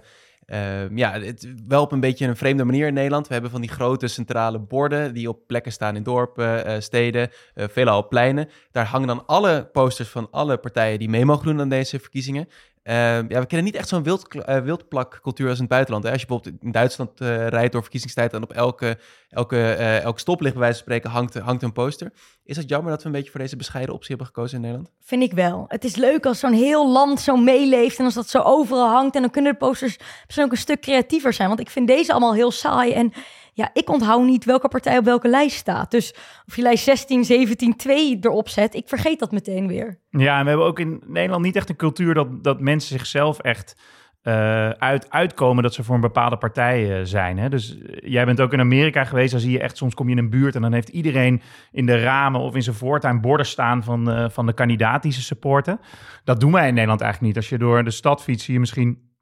ehm, 0.47 0.97
ja, 0.97 1.13
het, 1.21 1.49
wel 1.69 1.83
op 1.83 1.93
een 1.93 2.01
beetje 2.01 2.27
een 2.27 2.37
vreemde 2.37 2.65
manier 2.65 2.87
in 2.87 2.95
Nederland. 2.95 3.27
We 3.27 3.33
hebben 3.33 3.51
van 3.51 3.61
die 3.61 3.71
grote 3.71 4.09
centrale 4.09 4.59
borden 4.59 5.15
die 5.15 5.29
op 5.29 5.47
plekken 5.47 5.73
staan 5.73 5.97
in 5.97 6.03
dorpen, 6.03 6.65
eh, 6.65 6.81
steden, 6.81 7.31
eh 7.55 7.65
veelal 7.69 7.99
op 7.99 8.09
pleinen. 8.09 8.49
Daar 8.71 8.87
hangen 8.87 9.09
dan 9.09 9.27
alle 9.27 9.69
posters 9.73 10.09
van 10.09 10.29
alle 10.31 10.57
partijen 10.57 10.99
die 10.99 11.09
mee 11.09 11.25
mogen 11.25 11.47
doen 11.47 11.61
aan 11.61 11.69
deze 11.69 11.99
verkiezingen. 12.01 12.49
Ehm, 12.85 13.25
ja, 13.29 13.41
we 13.41 13.47
kennen 13.47 13.65
niet 13.65 13.75
echt 13.75 13.89
zo'n 13.89 14.03
wild, 14.03 14.35
eh, 14.35 14.59
wildplakcultuur 14.59 15.49
als 15.49 15.57
in 15.57 15.63
het 15.63 15.73
buitenland. 15.73 16.05
Hè? 16.05 16.11
Als 16.11 16.21
je 16.21 16.27
bijvoorbeeld 16.27 16.63
in 16.63 16.73
Duitsland 16.73 17.21
eh, 17.21 17.49
rijdt 17.49 17.73
door 17.73 17.83
verkiezingstijd... 17.83 18.33
en 18.33 18.43
op 18.43 18.53
elke, 18.53 18.99
elke, 19.29 19.57
eh, 19.57 20.01
elk 20.01 20.19
stoplicht 20.19 20.57
wijze 20.57 20.73
van 20.73 20.83
spreken 20.83 21.11
hangt, 21.11 21.35
hangt 21.35 21.63
een 21.63 21.73
poster. 21.73 22.13
Is 22.45 22.57
het 22.57 22.69
jammer 22.69 22.91
dat 22.91 23.01
we 23.01 23.07
een 23.07 23.15
beetje 23.15 23.31
voor 23.31 23.41
deze 23.41 23.57
bescheiden 23.57 23.95
optie 23.95 24.09
hebben 24.09 24.27
gekozen 24.27 24.57
in 24.57 24.63
Nederland? 24.63 24.91
Vind 25.01 25.23
ik 25.23 25.33
wel. 25.33 25.65
Het 25.69 25.85
is 25.85 25.97
leuk 25.97 26.27
als 26.27 26.39
zo'n 26.39 26.53
heel 26.53 26.91
land 26.93 27.21
zo 27.21 27.37
meeleeft 27.37 27.99
en 27.99 28.05
als 28.05 28.15
dat 28.15 28.29
zo 28.29 28.39
overal 28.39 28.89
hangt. 28.89 29.15
En 29.15 29.21
dan 29.21 29.31
kunnen 29.31 29.53
de 29.53 29.59
posters 29.59 29.99
misschien 30.25 30.45
ook 30.45 30.53
een 30.53 30.57
stuk 30.57 30.81
creatiever 30.81 31.33
zijn. 31.33 31.49
Want 31.49 31.61
ik 31.61 31.71
vind 31.71 31.89
deze 31.89 32.11
allemaal 32.11 32.35
heel 32.35 32.51
saai. 32.51 32.93
En 32.93 33.13
ja, 33.55 33.71
ik 33.73 33.91
onthoud 33.91 34.25
niet 34.25 34.45
welke 34.45 34.69
partij 34.69 34.99
op 34.99 35.05
welke 35.05 35.29
lijst 35.29 35.57
staat. 35.57 35.91
Dus 35.91 36.15
of 36.47 36.57
je 36.57 36.63
lijst 36.63 36.85
16, 36.85 37.25
17, 37.25 37.77
2 37.77 38.19
erop 38.21 38.49
zet, 38.49 38.75
ik 38.75 38.89
vergeet 38.89 39.19
dat 39.19 39.33
meteen 39.33 39.67
weer. 39.67 39.99
Ja, 40.11 40.37
en 40.39 40.43
we 40.43 40.49
hebben 40.49 40.67
ook 40.67 40.79
in 40.79 41.03
Nederland 41.07 41.45
niet 41.45 41.57
echt 41.57 41.69
een 41.69 41.77
cultuur 41.77 42.15
dat, 42.15 42.45
dat 42.45 42.61
mensen 42.61 42.99
zichzelf 42.99 43.39
echt 43.39 43.77
eh, 44.23 44.69
uit, 44.69 45.11
uitkomen 45.11 45.63
dat 45.63 45.75
ze 45.75 45.85
voor 45.85 45.95
een 45.95 46.01
bepaalde 46.01 46.37
partij 46.37 46.99
eh, 46.99 47.05
zijn. 47.05 47.39
Hè? 47.39 47.49
Dus 47.49 47.79
eh, 47.79 48.11
jij 48.11 48.25
bent 48.25 48.41
ook 48.41 48.53
in 48.53 48.61
Amerika 48.61 49.05
geweest, 49.05 49.31
dan 49.31 49.41
zie 49.41 49.51
je 49.51 49.61
echt, 49.61 49.77
soms 49.77 49.95
kom 49.95 50.07
je 50.07 50.13
in 50.13 50.19
een 50.19 50.31
buurt 50.31 50.55
en 50.55 50.63
dan 50.63 50.73
heeft 50.73 50.89
iedereen 50.89 51.43
in 51.71 51.87
de 51.87 52.01
ramen 52.01 52.41
of 52.41 52.55
in 52.55 52.63
zijn 52.63 52.77
voortuin 52.77 53.21
borden 53.21 53.47
staan 53.47 53.83
van, 53.83 54.31
van 54.31 54.47
de 54.47 54.53
kandidaat 54.53 55.03
die 55.03 55.13
ze 55.13 55.23
supporten. 55.23 55.81
Dat 56.25 56.41
doen 56.41 56.53
wij 56.53 56.69
in 56.69 56.75
Nederland 56.75 57.01
eigenlijk 57.01 57.35
niet. 57.35 57.43
Als 57.43 57.53
je 57.53 57.59
door 57.59 57.85
de 57.85 57.91
stad 57.91 58.23
fietst, 58.23 58.45
zie 58.45 58.55
je 58.55 58.61
misschien 58.61 59.14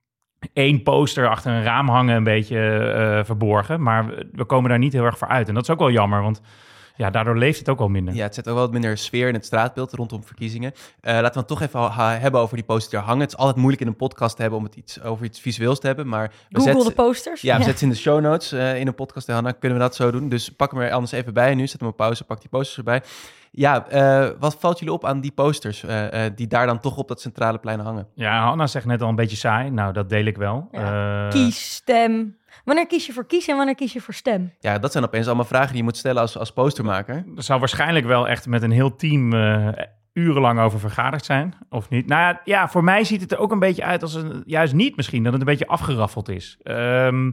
één 0.52 0.82
poster 0.82 1.28
achter 1.28 1.52
een 1.52 1.62
raam 1.62 1.88
hangen, 1.88 2.16
een 2.16 2.25
beetje 2.25 2.58
eh, 2.58 3.25
verborgen. 3.25 3.82
Maar 3.82 4.06
we, 4.06 4.28
we 4.32 4.44
komen 4.44 4.70
daar 4.70 4.78
niet 4.78 4.92
heel 4.92 5.04
erg 5.04 5.18
voor 5.18 5.28
uit. 5.28 5.49
En 5.49 5.54
dat 5.54 5.62
is 5.62 5.70
ook 5.70 5.78
wel 5.78 5.90
jammer, 5.90 6.22
want 6.22 6.40
ja, 6.96 7.11
daardoor 7.11 7.37
leeft 7.38 7.58
het 7.58 7.68
ook 7.68 7.78
wel 7.78 7.88
minder. 7.88 8.14
Ja, 8.14 8.22
het 8.22 8.34
zet 8.34 8.49
ook 8.49 8.54
wel 8.54 8.62
wat 8.62 8.72
minder 8.72 8.99
sfeer 8.99 9.28
in 9.28 9.34
het 9.34 9.44
straatbeeld 9.44 9.92
rondom 9.92 10.25
verkiezingen. 10.25 10.72
Eh, 11.00 11.12
laten 11.14 11.32
we 11.32 11.38
het 11.38 11.49
toch 11.49 11.62
even 11.62 11.80
ha- 11.80 12.18
hebben 12.18 12.40
over 12.40 12.56
die 12.56 12.64
posters 12.64 12.90
die 12.90 12.99
er 12.99 13.04
hangen. 13.04 13.20
Het 13.22 13.30
is 13.32 13.37
altijd 13.37 13.56
moeilijk 13.56 13.82
in 13.82 13.88
een 13.88 13.96
podcast 13.96 14.34
te 14.37 14.40
hebben 14.42 14.58
om 14.61 14.64
het 14.64 14.75
iets 14.75 15.02
over 15.02 15.25
iets 15.25 15.40
visueels 15.40 15.80
te 15.80 15.87
hebben, 15.87 16.08
maar 16.08 16.28
we 16.28 16.34
Google 16.58 16.72
zetten- 16.72 16.96
de 16.96 17.02
posters. 17.02 17.40
Ja, 17.40 17.52
we 17.56 17.62
zetten 17.62 17.78
ze 17.78 17.84
in 17.84 17.90
de 17.90 17.96
show 17.96 18.20
notes 18.20 18.52
eh, 18.52 18.78
in 18.80 18.87
een 18.87 18.94
podcast. 18.94 19.26
Hanna, 19.26 19.52
kunnen 19.52 19.78
we 19.78 19.84
dat 19.84 19.94
zo 19.94 20.11
doen? 20.11 20.28
Dus 20.28 20.49
pak 20.49 20.70
hem 20.72 20.80
er 20.80 20.92
anders 20.92 21.12
even 21.12 21.34
bij 21.34 21.54
nu. 21.54 21.66
Zet 21.66 21.80
hem 21.80 21.88
op 21.88 21.96
pauze, 21.96 22.25
pak 22.25 22.40
die 22.40 22.49
posters 22.50 22.78
erbij. 22.78 23.02
Ja, 23.54 23.88
eh, 23.88 24.28
wat 24.38 24.56
valt 24.58 24.78
jullie 24.78 24.94
op 24.94 25.04
aan 25.04 25.20
die 25.20 25.32
posters 25.32 25.82
eh, 25.84 26.25
eh, 26.26 26.32
die 26.37 26.46
daar 26.46 26.66
dan 26.66 26.80
toch 26.80 26.96
op 26.96 27.08
dat 27.08 27.20
centrale 27.20 27.58
plein 27.58 27.80
hangen? 27.80 28.06
Ja, 28.14 28.42
Hanna 28.44 28.66
zegt 28.66 28.87
net 28.87 29.02
al 29.02 29.08
een 29.08 29.14
beetje 29.14 29.37
saai. 29.37 29.70
Nou, 29.70 29.92
dat 29.92 30.08
deel 30.08 30.25
ik 30.25 30.37
wel. 30.37 30.68
Ja. 30.72 31.25
Eh, 31.26 31.30
Kies, 31.30 31.75
stem. 31.75 32.37
Wanneer 32.64 32.87
kies 32.87 33.06
je 33.06 33.12
voor 33.12 33.26
kies 33.26 33.49
en 33.49 33.56
wanneer 33.56 33.75
kies 33.75 33.92
je 33.92 34.00
voor 34.00 34.14
stem? 34.14 34.52
Ja, 34.61 34.78
dat 34.78 34.92
zijn 34.92 35.04
opeens 35.04 35.26
allemaal 35.26 35.44
vragen 35.44 35.68
die 35.68 35.76
je 35.76 35.82
moet 35.82 35.97
stellen 35.97 36.21
als, 36.21 36.38
als 36.38 36.52
postermaker. 36.52 37.25
Er 37.37 37.42
zal 37.42 37.59
waarschijnlijk 37.59 38.06
wel 38.06 38.28
echt 38.28 38.47
met 38.47 38.62
een 38.62 38.71
heel 38.71 38.97
team 38.97 39.32
eh, 39.32 39.68
urenlang 40.12 40.61
over 40.61 40.80
vergaderd 40.80 41.25
zijn, 41.25 41.54
of 41.68 41.88
niet? 41.88 42.06
Nou 42.06 42.21
ja, 42.21 42.40
ja, 42.44 42.68
voor 42.68 42.85
mij 42.85 43.04
ziet 43.04 43.21
het 43.21 43.32
er 43.32 43.38
ook 43.38 43.52
een 43.52 43.59
beetje 43.59 43.85
uit 43.85 44.02
als 44.02 44.14
een, 44.14 44.42
juist 44.47 44.75
niet 44.75 44.97
misschien, 44.97 45.23
dat 45.23 45.32
het 45.32 45.40
een 45.40 45.47
beetje 45.49 45.66
afgeraffeld 45.66 46.28
is. 46.28 46.59
Ehm, 46.62 47.30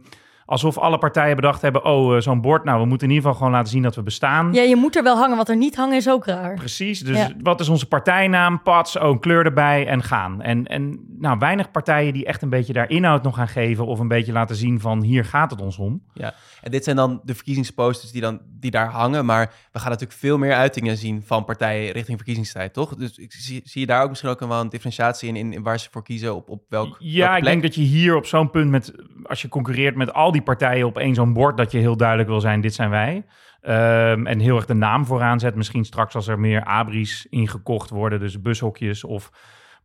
alsof 0.49 0.77
alle 0.77 0.97
partijen 0.97 1.35
bedacht 1.35 1.61
hebben, 1.61 1.85
oh, 1.85 2.15
eh, 2.15 2.21
zo'n 2.21 2.41
bord, 2.41 2.63
nou, 2.63 2.81
we 2.81 2.85
moeten 2.87 3.07
in 3.07 3.13
ieder 3.13 3.25
geval 3.29 3.37
gewoon 3.45 3.57
laten 3.57 3.71
zien 3.71 3.81
dat 3.81 3.95
we 3.95 4.03
bestaan. 4.03 4.53
Ja, 4.53 4.61
je 4.61 4.75
moet 4.75 4.95
er 4.95 5.03
wel 5.03 5.17
hangen, 5.17 5.37
wat 5.37 5.49
er 5.49 5.57
niet 5.57 5.75
hangen 5.75 5.95
is 5.95 6.09
ook 6.09 6.25
raar. 6.25 6.53
Precies, 6.53 6.99
dus 6.99 7.17
Ja. 7.17 7.29
wat 7.41 7.59
is 7.59 7.69
onze 7.69 7.85
partijnaam? 7.87 8.61
Pats, 8.61 8.97
oh, 8.97 9.09
een 9.09 9.19
kleur 9.19 9.45
erbij 9.45 9.87
en 9.87 10.03
gaan. 10.03 10.41
En, 10.41 10.65
en 10.65 11.05
nou, 11.19 11.37
weinig 11.37 11.71
partijen 11.71 12.13
die 12.13 12.25
echt 12.25 12.41
een 12.41 12.49
beetje 12.49 12.73
daar 12.73 12.89
inhoud 12.89 13.23
nog 13.23 13.35
gaan 13.35 13.47
geven 13.47 13.85
of 13.85 13.99
een 13.99 14.07
beetje 14.07 14.31
laten 14.31 14.55
zien 14.55 14.79
van 14.79 15.01
hier 15.01 15.25
gaat 15.25 15.51
het 15.51 15.61
ons 15.61 15.77
om. 15.77 16.01
Ja, 16.13 16.33
en 16.61 16.71
dit 16.71 16.83
zijn 16.83 16.95
dan 16.95 17.21
de 17.23 17.35
verkiezingsposters 17.35 18.11
die, 18.11 18.21
dan, 18.21 18.39
die 18.59 18.71
daar 18.71 18.89
hangen. 18.89 19.25
Maar 19.25 19.53
we 19.71 19.79
gaan 19.79 19.89
natuurlijk 19.89 20.19
veel 20.19 20.37
meer 20.37 20.53
uitingen 20.53 20.97
zien 20.97 21.23
van 21.25 21.45
partijen 21.45 21.91
richting 21.91 22.17
verkiezingstijd, 22.17 22.73
toch? 22.73 22.95
Dus 22.95 23.17
ik 23.17 23.31
zie, 23.31 23.61
zie 23.63 23.81
je 23.81 23.87
daar 23.87 24.03
ook 24.03 24.09
misschien 24.09 24.29
ook 24.29 24.39
wel 24.39 24.59
een 24.59 24.69
differentiatie 24.69 25.29
in, 25.29 25.35
in, 25.35 25.53
in 25.53 25.63
waar 25.63 25.79
ze 25.79 25.87
voor 25.91 26.03
kiezen, 26.03 26.35
op, 26.35 26.49
op 26.49 26.63
welk 26.69 26.95
Ja, 26.99 27.37
ik 27.37 27.43
denk 27.43 27.61
dat 27.61 27.75
je 27.75 27.81
hier 27.81 28.15
op 28.15 28.25
zo'n 28.25 28.49
punt 28.49 28.69
met, 28.69 28.93
als 29.23 29.41
je 29.41 29.47
concurreert 29.47 29.95
met 29.95 30.13
al 30.13 30.31
die 30.31 30.38
partijen 30.43 30.85
op 30.85 30.97
één 30.97 31.15
zo'n 31.15 31.33
bord, 31.33 31.57
dat 31.57 31.71
je 31.71 31.77
heel 31.77 31.97
duidelijk 31.97 32.29
wil 32.29 32.39
zijn, 32.39 32.61
dit 32.61 32.73
zijn 32.73 32.89
wij. 32.89 33.25
Ehm, 33.61 34.25
en 34.25 34.39
heel 34.39 34.55
erg 34.55 34.65
de 34.65 34.73
naam 34.73 35.05
vooraan 35.05 35.39
zet. 35.39 35.55
Misschien 35.55 35.85
straks 35.85 36.15
als 36.15 36.27
er 36.27 36.39
meer 36.39 36.63
abris 36.63 37.27
ingekocht 37.29 37.89
worden, 37.89 38.19
dus 38.19 38.41
bushokjes 38.41 39.03
of 39.03 39.31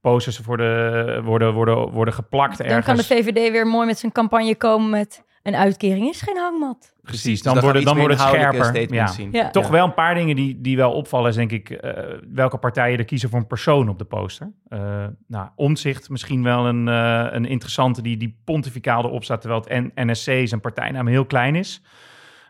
posters 0.01 0.39
voor 0.39 0.57
de, 0.57 1.21
worden, 1.25 1.53
worden, 1.53 1.91
worden 1.91 2.15
geplakt 2.15 2.59
Dan 2.59 2.67
ergens. 2.67 2.87
kan 2.87 2.97
de 2.97 3.05
VVD 3.05 3.51
weer 3.51 3.67
mooi 3.67 3.87
met 3.87 3.99
zijn 3.99 4.13
campagne 4.13 4.57
komen 4.57 4.91
met 4.91 5.25
een 5.45 5.55
uitkering 5.57 6.09
is 6.09 6.21
geen 6.21 6.37
hangmat. 6.37 6.93
Precies, 7.03 7.43
Dus 7.43 7.53
dan, 7.53 7.63
worden, 7.63 7.85
dan 7.85 7.97
wordt 7.97 8.13
het 8.15 8.23
scherper. 8.29 8.95
Ja. 8.95 9.07
zien. 9.07 9.29
Ja. 9.33 9.51
Toch 9.51 9.69
wel 9.69 9.85
een 9.85 9.95
paar 9.95 10.15
dingen 10.15 10.37
die, 10.37 10.61
die 10.61 10.77
wel 10.77 10.93
opvallen, 10.93 11.29
is 11.31 11.37
denk 11.37 11.51
ik 11.53 11.71
eh, 11.71 12.03
welke 12.33 12.59
partijen 12.59 12.99
er 12.99 13.05
kiezen 13.05 13.29
voor 13.31 13.39
een 13.39 13.47
persoon 13.47 13.89
op 13.89 13.99
de 13.99 14.05
poster. 14.05 14.53
Eh 14.69 15.05
nou, 15.27 15.49
Omzicht 15.57 16.09
misschien 16.09 16.43
wel 16.43 16.67
een, 16.67 16.89
eh, 16.89 17.27
een 17.31 17.45
interessante 17.45 18.03
die, 18.03 18.17
die 18.17 18.41
pontificaal 18.45 19.05
erop 19.05 19.25
staat, 19.25 19.41
terwijl 19.41 19.61
het 19.61 19.73
N- 19.95 20.11
NSC 20.11 20.49
zijn 20.49 20.61
partijnaam 20.61 21.07
heel 21.07 21.25
klein 21.27 21.55
is. 21.55 21.83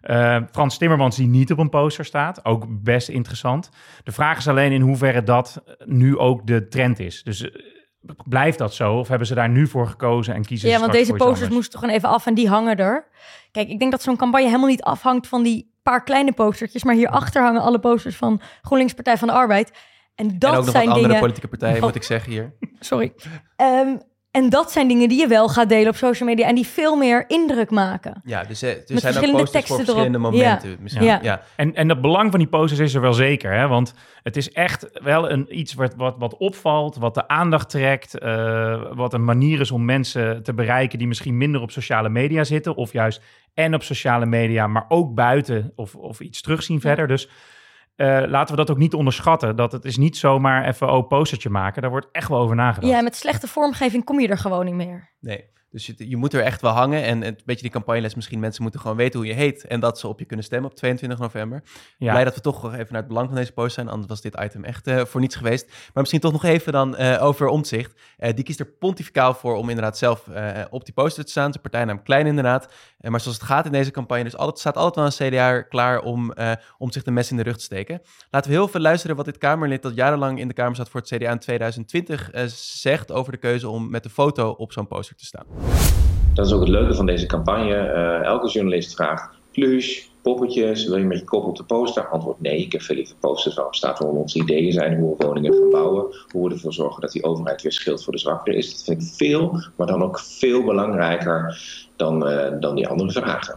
Eh, 0.01 0.37
Frans 0.51 0.79
Timmermans 0.79 1.17
die 1.17 1.27
niet 1.29 1.53
op 1.53 1.59
een 1.59 1.69
poster 1.69 2.05
staat, 2.05 2.45
ook 2.45 2.67
best 2.83 3.09
interessant. 3.09 3.71
De 4.05 4.13
vraag 4.13 4.39
is 4.39 4.49
alleen 4.49 4.73
in 4.73 4.81
hoeverre 4.81 5.23
dat 5.23 5.63
nu 5.85 6.19
ook 6.19 6.47
de 6.47 6.69
trend 6.69 6.99
is. 6.99 7.23
Dus 7.23 7.51
blijft 8.25 8.59
dat 8.59 8.75
zo 8.75 8.99
of 8.99 9.09
hebben 9.09 9.27
ze 9.27 9.35
daar 9.35 9.49
nu 9.49 9.67
voor 9.67 9.87
gekozen 9.87 10.35
en 10.35 10.45
kiezen 10.45 10.69
Ja, 10.69 10.75
ze 10.75 10.81
want 10.81 10.93
deze 10.93 11.13
posters 11.13 11.51
moesten 11.51 11.79
gewoon 11.79 11.95
even 11.95 12.09
af 12.09 12.27
en 12.27 12.35
die 12.35 12.49
hangen 12.49 12.77
er. 12.77 13.09
Kijk, 13.51 13.69
ik 13.69 13.79
denk 13.79 13.91
dat 13.91 14.03
zo'n 14.03 14.17
campagne 14.17 14.47
helemaal 14.47 14.69
niet 14.69 14.83
afhangt 14.83 15.27
van 15.27 15.43
die 15.43 15.73
paar 15.83 16.03
kleine 16.03 16.33
postertjes. 16.33 16.85
Maar 16.85 16.95
hierachter 16.95 17.43
hangen 17.43 17.63
alle 17.63 17.79
posters 17.79 18.17
van 18.17 18.41
GroenLinks 18.63 18.95
Partij 18.95 19.19
van 19.19 19.29
de 19.29 19.35
Arbeid. 19.35 19.73
En 20.15 20.39
dat 20.39 20.53
en 20.53 20.59
ook 20.59 20.65
nog 20.65 20.71
zijn 20.71 20.85
wat 20.85 20.95
andere 20.95 21.07
dingen... 21.07 21.21
politieke 21.21 21.49
partijen, 21.49 21.75
Wat- 21.75 21.85
moet 21.91 21.95
ik 21.95 22.03
zeggen 22.03 22.33
hier. 22.33 22.55
Sorry. 22.81 23.13
Ehm, 23.57 23.97
en 24.35 24.49
dat 24.51 24.73
zijn 24.73 24.89
dingen 24.89 25.09
die 25.09 25.21
je 25.21 25.27
wel 25.27 25.49
gaat 25.49 25.69
delen 25.69 25.89
op 25.89 25.97
social 25.97 26.29
media 26.29 26.47
en 26.47 26.55
die 26.55 26.67
veel 26.67 26.97
meer 26.97 27.25
indruk 27.29 27.71
maken. 27.71 28.21
Ja, 28.25 28.45
dus 28.45 28.63
eh, 28.63 28.71
er 28.71 28.77
Met 28.77 28.87
zijn 28.87 28.97
ook 28.99 29.03
verschillende 29.03 29.43
posters 29.43 29.67
voor 29.67 29.75
erop. 29.77 29.87
verschillende 29.89 30.19
Ja. 30.19 30.31
momenten. 30.31 30.77
Misschien. 30.81 31.05
Ja. 31.05 31.19
Ja. 31.23 31.43
En, 31.57 31.75
en 31.75 31.89
het 31.89 32.01
belang 32.01 32.31
van 32.31 32.39
die 32.39 32.49
posters 32.49 32.81
is 32.81 32.95
er 32.95 33.01
wel 33.01 33.13
zeker, 33.13 33.53
hè? 33.53 33.69
want 33.69 33.95
het 34.23 34.37
is 34.37 34.53
echt 34.53 34.91
wel 35.03 35.31
een, 35.31 35.59
iets 35.59 35.75
wat, 35.75 35.95
wat, 35.97 36.15
wat 36.19 36.37
opvalt, 36.37 36.97
wat 36.97 37.15
de 37.15 37.29
aandacht 37.29 37.71
trekt, 37.71 38.19
eh, 38.19 38.83
wat 38.93 39.13
een 39.15 39.25
manier 39.25 39.61
is 39.61 39.71
om 39.71 39.85
mensen 39.85 40.43
te 40.43 40.55
bereiken 40.55 40.99
die 40.99 41.09
misschien 41.09 41.37
minder 41.39 41.61
op 41.61 41.71
sociale 41.71 42.09
media 42.09 42.45
zitten, 42.45 42.75
of 42.77 42.93
juist 42.93 43.21
en 43.55 43.75
op 43.75 43.83
sociale 43.83 44.27
media, 44.27 44.67
maar 44.67 44.85
ook 44.89 45.15
buiten 45.15 45.73
of, 45.77 45.95
of 45.95 46.21
iets 46.21 46.41
terugzien 46.41 46.81
verder. 46.81 47.07
Dus 47.07 47.29
eh, 47.97 48.23
laten 48.27 48.55
we 48.55 48.61
dat 48.61 48.71
ook 48.71 48.79
niet 48.79 48.95
onderschatten, 48.95 49.57
dat 49.57 49.73
het 49.73 49.85
is 49.85 49.97
niet 49.97 50.17
zomaar 50.17 50.69
even 50.69 50.93
oh 50.93 51.09
postertje 51.09 51.51
maken, 51.51 51.83
daar 51.83 51.91
wordt 51.91 52.09
echt 52.13 52.29
wel 52.29 52.39
over 52.39 52.57
nagedacht. 52.57 52.93
Ja, 52.93 53.03
met 53.03 53.17
slechte 53.17 53.49
vormgeving 53.49 54.05
kom 54.05 54.21
je 54.21 54.29
er 54.29 54.39
gewoon 54.39 54.65
niet 54.65 54.75
meer. 54.75 55.11
Nee, 55.21 55.53
dus 55.75 55.87
je, 55.87 55.95
je 56.09 56.17
moet 56.17 56.33
er 56.33 56.43
echt 56.43 56.61
wel 56.61 56.73
hangen. 56.73 57.03
En 57.03 57.27
een 57.27 57.39
beetje 57.45 57.63
die 57.63 57.71
campagneles, 57.71 58.15
misschien 58.15 58.41
mensen 58.41 58.63
moeten 58.63 58.81
gewoon 58.81 58.97
weten 58.97 59.19
hoe 59.19 59.29
je 59.29 59.35
heet. 59.35 59.67
En 59.67 59.81
dat 59.81 59.99
ze 59.99 60.09
op 60.09 60.19
je 60.19 60.25
kunnen 60.25 60.45
stemmen 60.45 60.71
op 60.71 60.77
22 60.77 61.19
november. 61.19 61.63
Ja. 61.99 62.11
Blij 62.11 62.25
dat 62.25 62.35
we 62.35 62.41
toch 62.41 62.63
nog 62.63 62.73
even 62.73 62.87
naar 62.89 63.01
het 63.01 63.09
belang 63.09 63.27
van 63.27 63.37
deze 63.37 63.53
post 63.53 63.75
zijn. 63.75 63.89
Anders 63.89 64.09
was 64.09 64.21
dit 64.21 64.41
item 64.41 64.65
echt 64.65 64.87
eh, 64.87 65.05
voor 65.05 65.21
niets 65.21 65.37
geweest. 65.37 65.67
Maar 65.69 65.91
misschien 65.95 66.21
toch 66.21 66.33
nog 66.33 66.45
even 66.45 66.73
dan 66.73 66.97
eh, 66.97 67.23
over 67.23 67.47
omzicht. 67.47 68.01
Eh, 68.17 68.35
die 68.35 68.45
kiest 68.45 68.61
er 68.61 68.67
pontificaal 68.67 69.35
voor 69.35 69.55
om 69.55 69.69
inderdaad 69.69 69.99
zelf 69.99 70.29
eh, 70.29 70.65
op 70.71 70.85
die 70.85 70.95
poster 70.95 71.25
te 71.25 71.31
staan. 71.31 71.51
Zijn 71.51 71.63
partijnaam 71.63 72.03
klein 72.03 72.27
inderdaad. 72.27 72.69
Eh, 73.05 73.11
maar 73.11 73.21
zoals 73.21 73.37
het 73.37 73.47
gaat 73.47 73.67
in 73.67 73.73
deze 73.73 73.91
campagne, 73.91 74.25
dus 74.25 74.37
staat 74.55 74.77
altijd 74.77 74.95
wel 74.95 75.05
een 75.05 75.31
CDA 75.31 75.63
klaar 75.63 76.01
om, 76.01 76.33
eh, 76.33 76.53
om 76.79 76.93
zich 76.93 77.03
de 77.03 77.11
mes 77.11 77.31
in 77.31 77.37
de 77.37 77.43
rug 77.43 77.57
te 77.57 77.65
steken. 77.65 78.01
Laten 78.31 78.51
we 78.51 78.57
heel 78.57 78.69
veel 78.69 78.81
luisteren 78.81 79.17
wat 79.17 79.25
dit 79.25 79.39
Kamerlid 79.39 79.83
dat 79.83 79.95
jarenlang 79.95 80.39
in 80.39 80.49
de 80.49 80.55
Kamer 80.55 80.77
zat 80.77 80.89
voor 80.89 81.01
het 81.01 81.09
CDA 81.09 81.31
in 81.31 81.39
2020 81.39 82.31
eh, 82.31 82.45
zegt 82.57 83.13
over 83.13 83.33
de 83.33 83.39
keuze 83.39 83.69
om 83.69 83.91
met 83.91 84.03
de 84.03 84.11
foto 84.11 84.51
op 84.51 84.73
zo'n 84.73 84.87
poster 84.87 85.17
te 85.17 85.25
staan. 85.25 85.47
Dat 86.35 86.47
is 86.47 86.53
ook 86.53 86.61
het 86.61 86.69
leuke 86.69 86.95
van 86.95 87.07
deze 87.07 87.27
campagne. 87.27 87.77
Elke 88.23 88.49
journalist 88.49 88.95
vraagt: 88.95 89.29
plush, 89.53 90.07
poppetjes, 90.23 90.87
wil 90.87 90.99
je 90.99 91.05
met 91.05 91.19
je 91.19 91.25
kop 91.25 91.45
op 91.45 91.57
de 91.57 91.65
poster? 91.65 92.09
Antwoord 92.09 92.41
nee. 92.41 92.59
Ik 92.59 92.73
heb 92.73 92.83
veel 92.83 92.97
liever 92.97 93.17
posters 93.21 93.55
waarop 93.55 93.75
staat 93.75 93.99
hoe 93.99 94.09
onze 94.09 94.39
ideeën 94.39 94.73
zijn, 94.73 94.99
hoe 94.99 95.17
we 95.17 95.27
woningen 95.27 95.53
gaan 95.53 95.71
bouwen, 95.71 96.07
hoe 96.31 96.49
we 96.49 96.55
ervoor 96.55 96.73
zorgen 96.73 97.01
dat 97.01 97.13
die 97.13 97.25
overheid 97.25 97.63
weer 97.63 97.73
scheelt 97.73 98.05
voor 98.05 98.13
de 98.13 98.19
zwakkeren 98.19 98.59
is. 98.59 98.71
Dat 98.71 98.85
vind 98.85 99.03
ik 99.03 99.09
veel, 99.17 99.63
maar 99.77 99.87
dan 99.87 100.03
ook 100.03 100.19
veel 100.19 100.65
belangrijker 100.65 101.59
dan, 101.97 102.27
eh, 102.27 102.53
dan 102.61 102.75
die 102.75 102.89
andere 102.89 103.13
vragen. 103.13 103.57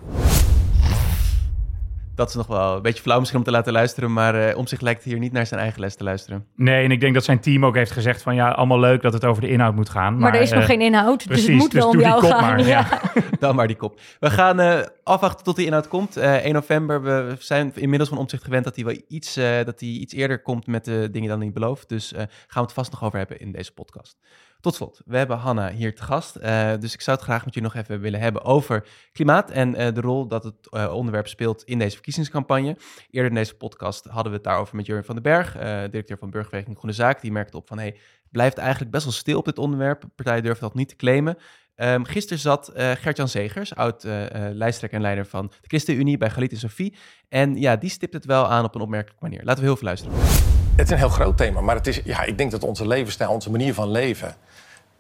Dat 2.16 2.30
is 2.30 2.36
nog 2.36 2.48
wel 2.48 2.76
een 2.76 2.82
beetje 2.82 3.02
flauw 3.02 3.18
misschien 3.18 3.40
om 3.40 3.46
te 3.46 3.52
laten 3.52 3.74
luisteren, 3.74 4.14
maar 4.14 4.36
eh, 4.36 4.58
om 4.58 4.68
zich 4.68 4.82
lijkt 4.82 5.04
hier 5.04 5.20
niet 5.20 5.32
naar 5.32 5.46
zijn 5.46 5.60
eigen 5.60 5.80
les 5.80 5.96
te 5.96 6.04
luisteren. 6.04 6.46
Nee, 6.56 6.84
en 6.84 6.92
ik 6.92 7.00
denk 7.00 7.14
dat 7.14 7.24
zijn 7.24 7.40
team 7.40 7.66
ook 7.66 7.76
heeft 7.76 7.92
gezegd 7.92 8.22
van 8.22 8.36
ja, 8.36 8.50
allemaal 8.50 8.80
leuk 8.80 9.02
dat 9.02 9.14
het 9.14 9.26
over 9.26 9.42
de 9.42 9.50
inhoud 9.50 9.76
moet 9.76 9.90
gaan. 9.90 10.18
Maar, 10.18 10.36
er 10.36 10.42
is 10.42 10.52
nog 10.52 10.60
eh, 10.60 10.66
geen 10.66 10.82
inhoud, 10.82 11.28
dus 11.28 11.42
het 11.42 11.56
moet 11.56 11.72
dus 11.72 11.82
wel 11.82 11.90
om 11.90 12.00
jou 12.00 12.22
kop 12.22 12.32
gaan. 12.32 12.42
maar, 12.42 12.66
ja. 12.66 12.88
Dan 13.40 13.56
maar 13.56 13.68
die 13.68 13.76
kop. 13.76 14.00
We 14.20 14.30
gaan 14.30 14.60
eh, 14.60 14.80
afwachten 15.04 15.44
tot 15.44 15.56
die 15.56 15.66
inhoud 15.66 15.88
komt. 15.88 16.18
Eh 16.18 16.46
1 16.46 16.54
november, 16.54 17.02
we 17.04 17.36
zijn 17.40 17.72
inmiddels 17.76 18.10
van 18.10 18.18
omzicht 18.18 18.44
gewend 18.44 18.64
dat 18.64 18.76
hij 18.76 18.86
wel 18.86 18.98
iets, 19.08 19.38
eh, 19.38 19.66
dat 19.66 19.80
hij 19.80 19.90
iets 19.90 20.14
eerder 20.14 20.42
komt 20.42 20.68
met 20.68 20.86
de 20.86 21.10
dingen 21.12 21.30
dan 21.30 21.40
hij 21.40 21.52
belooft. 21.52 21.90
Dus 21.90 22.14
eh, 22.14 22.18
gaan 22.18 22.28
we 22.48 22.60
het 22.60 22.74
vast 22.74 22.92
nog 22.92 23.04
over 23.04 23.18
hebben 23.18 23.40
in 23.40 23.52
deze 23.52 23.74
podcast. 23.74 24.18
Tot 24.60 24.76
slot, 24.76 25.02
we 25.06 25.18
hebben 25.18 25.38
Hanna 25.38 25.72
hier 25.72 25.96
te 25.96 26.04
gast. 26.04 26.36
eh, 26.36 26.74
dus 26.80 26.94
ik 26.94 27.02
zou 27.02 27.18
het 27.18 27.26
graag 27.26 27.46
met 27.46 27.54
je 27.54 27.62
nog 27.62 27.76
even 27.76 28.00
willen 28.00 28.20
hebben 28.20 28.44
over 28.44 28.88
klimaat 29.12 29.52
en 29.52 29.76
eh, 29.76 29.94
de 29.94 30.02
rol 30.02 30.28
dat 30.28 30.44
het 30.44 30.70
eh, 30.70 30.94
onderwerp 30.94 31.28
speelt 31.28 31.64
in 31.64 31.80
deze 31.80 31.94
verkiezingscampagne. 31.94 32.78
Eerder 33.10 33.30
in 33.30 33.38
deze 33.38 33.56
podcast 33.56 34.06
hadden 34.06 34.32
we 34.32 34.38
het 34.38 34.44
daarover 34.44 34.76
met 34.76 34.86
Jurgen 34.86 35.06
van 35.06 35.16
den 35.16 35.24
Berg, 35.24 35.52
directeur 35.90 36.18
van 36.18 36.30
Burgerbeweging 36.30 36.78
Groene 36.78 36.96
Zaak. 36.96 37.22
Die 37.22 37.32
merkte 37.32 37.58
op 37.58 37.68
van, 37.68 37.78
hey, 37.78 37.98
blijft 38.32 38.58
eigenlijk 38.58 38.92
best 38.92 39.04
wel 39.04 39.14
stil 39.14 39.38
op 39.38 39.46
dit 39.46 39.58
onderwerp. 39.58 40.04
Partijen 40.16 40.44
durven 40.44 40.62
dat 40.62 40.74
niet 40.74 40.90
te 40.90 40.96
claimen. 40.96 41.38
Ehm 41.76 42.04
gisteren 42.04 42.40
zat 42.40 42.68
eh 42.68 42.92
Gert-Jan 42.92 43.28
Zegers, 43.28 43.76
oud 43.76 44.04
eh, 44.04 44.26
lijsttrekker 44.52 45.00
en 45.00 45.06
leider 45.06 45.26
van 45.26 45.48
de 45.48 45.68
ChristenUnie 45.68 46.18
bij 46.18 46.30
Galit 46.30 46.52
en 46.52 46.58
Sophie. 46.58 46.96
En 47.30 47.56
ja, 47.56 47.76
die 47.76 47.90
stipt 47.90 48.14
het 48.14 48.26
wel 48.26 48.48
aan 48.48 48.64
op 48.64 48.76
een 48.76 48.82
opmerkelijke 48.82 49.24
manier. 49.24 49.42
Laten 49.44 49.64
we 49.64 49.68
heel 49.68 49.78
veel 49.78 49.88
luisteren. 49.88 50.67
Het 50.78 50.86
is 50.86 50.92
een 50.92 50.98
heel 50.98 51.10
groot 51.10 51.38
thema, 51.38 51.62
maar 51.62 51.76
het 51.76 51.88
is, 51.88 52.02
ja, 52.04 52.24
ik 52.24 52.38
denk 52.38 52.52
dat 52.52 52.64
onze 52.64 52.88
levensstijl, 52.88 53.32
onze 53.32 53.52
manier 53.52 53.74
van 53.74 53.92
leven, 53.92 54.36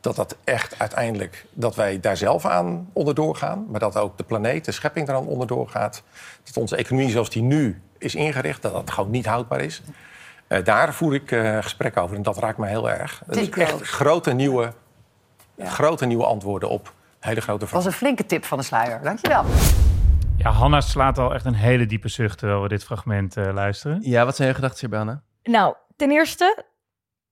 dat 0.02 0.16
dat 0.16 0.38
echt 0.44 0.80
uiteindelijk, 0.80 1.46
dat 1.54 1.76
wij 1.76 2.00
daar 2.00 2.18
zelf 2.18 2.46
aan 2.46 2.90
onderdoor 2.94 3.36
gaan, 3.36 3.66
maar 3.70 3.80
dat 3.80 3.98
ook 3.98 4.18
de 4.18 4.24
planeet, 4.24 4.66
de 4.66 4.72
schepping 4.72 5.08
eraan 5.08 5.26
onderdoor 5.26 5.70
gaat. 5.70 6.04
Dat 6.44 6.58
onze 6.58 6.76
economie 6.76 7.10
zoals 7.10 7.30
die 7.30 7.42
nu 7.42 7.82
is 7.98 8.16
ingericht, 8.16 8.62
dat 8.62 8.74
dat 8.74 8.92
gewoon 8.92 9.10
niet 9.10 9.26
houdbaar 9.26 9.62
is. 9.62 9.82
Uh, 10.48 10.64
daar 10.64 10.94
voer 10.94 11.14
ik 11.14 11.32
uh, 11.32 11.58
gesprek 11.62 11.98
over 11.98 12.16
en 12.16 12.22
dat 12.24 12.38
raakt 12.38 12.58
me 12.58 12.68
heel 12.68 12.90
erg. 12.90 13.22
Het 13.26 13.36
is 13.36 13.50
echt 13.50 13.82
grote 13.82 14.34
nieuwe, 14.34 14.74
ja. 15.56 15.70
grote 15.70 16.06
nieuwe 16.06 16.26
antwoorden 16.26 16.70
op 16.70 16.94
hele 17.20 17.42
grote 17.42 17.68
vragen. 17.68 17.76
Dat 17.76 17.84
was 17.84 17.86
een 17.86 18.00
flinke 18.00 18.26
tip 18.26 18.46
van 18.46 18.58
de 18.58 18.64
sluier. 18.64 19.00
Dankjewel. 19.04 19.46
Ja, 20.38 20.52
Hanna 20.52 20.82
slaat 20.82 21.18
al 21.18 21.34
echt 21.34 21.46
een 21.46 21.56
hele 21.56 21.86
diepe 21.86 22.08
zucht 22.08 22.38
terwijl 22.38 22.62
we 22.62 22.68
dit 22.68 22.84
fragment 22.84 23.38
uh, 23.38 23.54
luisteren. 23.54 24.00
Ja, 24.02 24.26
wat 24.26 24.36
zijn 24.36 24.48
je 24.48 24.54
gedachten 24.54 24.90
hierbij? 24.90 25.20
Nou, 25.48 25.76
ten 25.96 26.12
eerste 26.12 26.66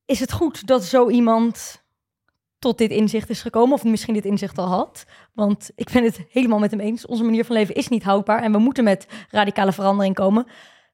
is 0.06 0.20
het 0.20 0.32
goed 0.32 0.68
dat 0.68 0.84
zo 0.84 1.10
iemand 1.10 1.84
tot 2.60 2.78
dit 2.78 2.92
inzicht 2.92 3.30
is 3.30 3.42
gekomen, 3.42 3.74
of 3.74 3.84
misschien 3.84 4.14
dit 4.14 4.26
inzicht 4.26 4.58
al 4.58 4.68
had. 4.68 5.06
Want 5.34 5.72
ik 5.76 5.90
ben 5.92 6.04
het 6.04 6.20
helemaal 6.30 6.60
met 6.60 6.72
hem 6.72 6.80
eens. 6.80 7.06
Onze 7.06 7.24
manier 7.24 7.46
van 7.46 7.56
leven 7.56 7.76
is 7.76 7.88
niet 7.88 8.04
houdbaar 8.04 8.42
en 8.42 8.52
we 8.52 8.58
moeten 8.58 8.84
met 8.84 9.08
radicale 9.30 9.72
verandering 9.72 10.16
komen. 10.16 10.48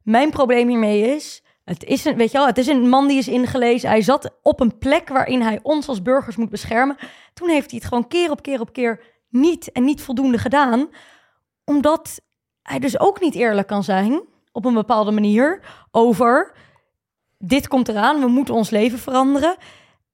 Mijn 0.03 0.29
probleem 0.29 0.67
hiermee 0.67 1.15
is, 1.15 1.43
het 1.63 1.83
is 1.83 2.05
een, 2.05 2.15
weet 2.15 2.31
je 2.31 2.37
wel, 2.37 2.47
het 2.47 2.57
is 2.57 2.67
een 2.67 2.89
man 2.89 3.07
die 3.07 3.17
is 3.17 3.27
ingelezen. 3.27 3.89
Hij 3.89 4.01
zat 4.01 4.31
op 4.41 4.59
een 4.59 4.77
plek 4.77 5.09
waarin 5.09 5.41
hij 5.41 5.59
ons 5.63 5.87
als 5.87 6.01
burgers 6.01 6.35
moet 6.35 6.49
beschermen. 6.49 6.97
Toen 7.33 7.49
heeft 7.49 7.69
hij 7.69 7.79
het 7.79 7.87
gewoon 7.87 8.07
keer 8.07 8.31
op 8.31 8.41
keer 8.41 8.59
op 8.59 8.73
keer 8.73 9.03
niet 9.29 9.71
en 9.71 9.83
niet 9.83 10.01
voldoende 10.01 10.37
gedaan, 10.37 10.89
omdat 11.65 12.21
hij 12.61 12.79
dus 12.79 12.99
ook 12.99 13.19
niet 13.19 13.35
eerlijk 13.35 13.67
kan 13.67 13.83
zijn 13.83 14.21
op 14.51 14.65
een 14.65 14.73
bepaalde 14.73 15.11
manier 15.11 15.61
over 15.91 16.53
dit 17.41 17.67
komt 17.67 17.87
eraan, 17.87 18.19
we 18.19 18.27
moeten 18.27 18.53
ons 18.53 18.69
leven 18.69 18.99
veranderen. 18.99 19.55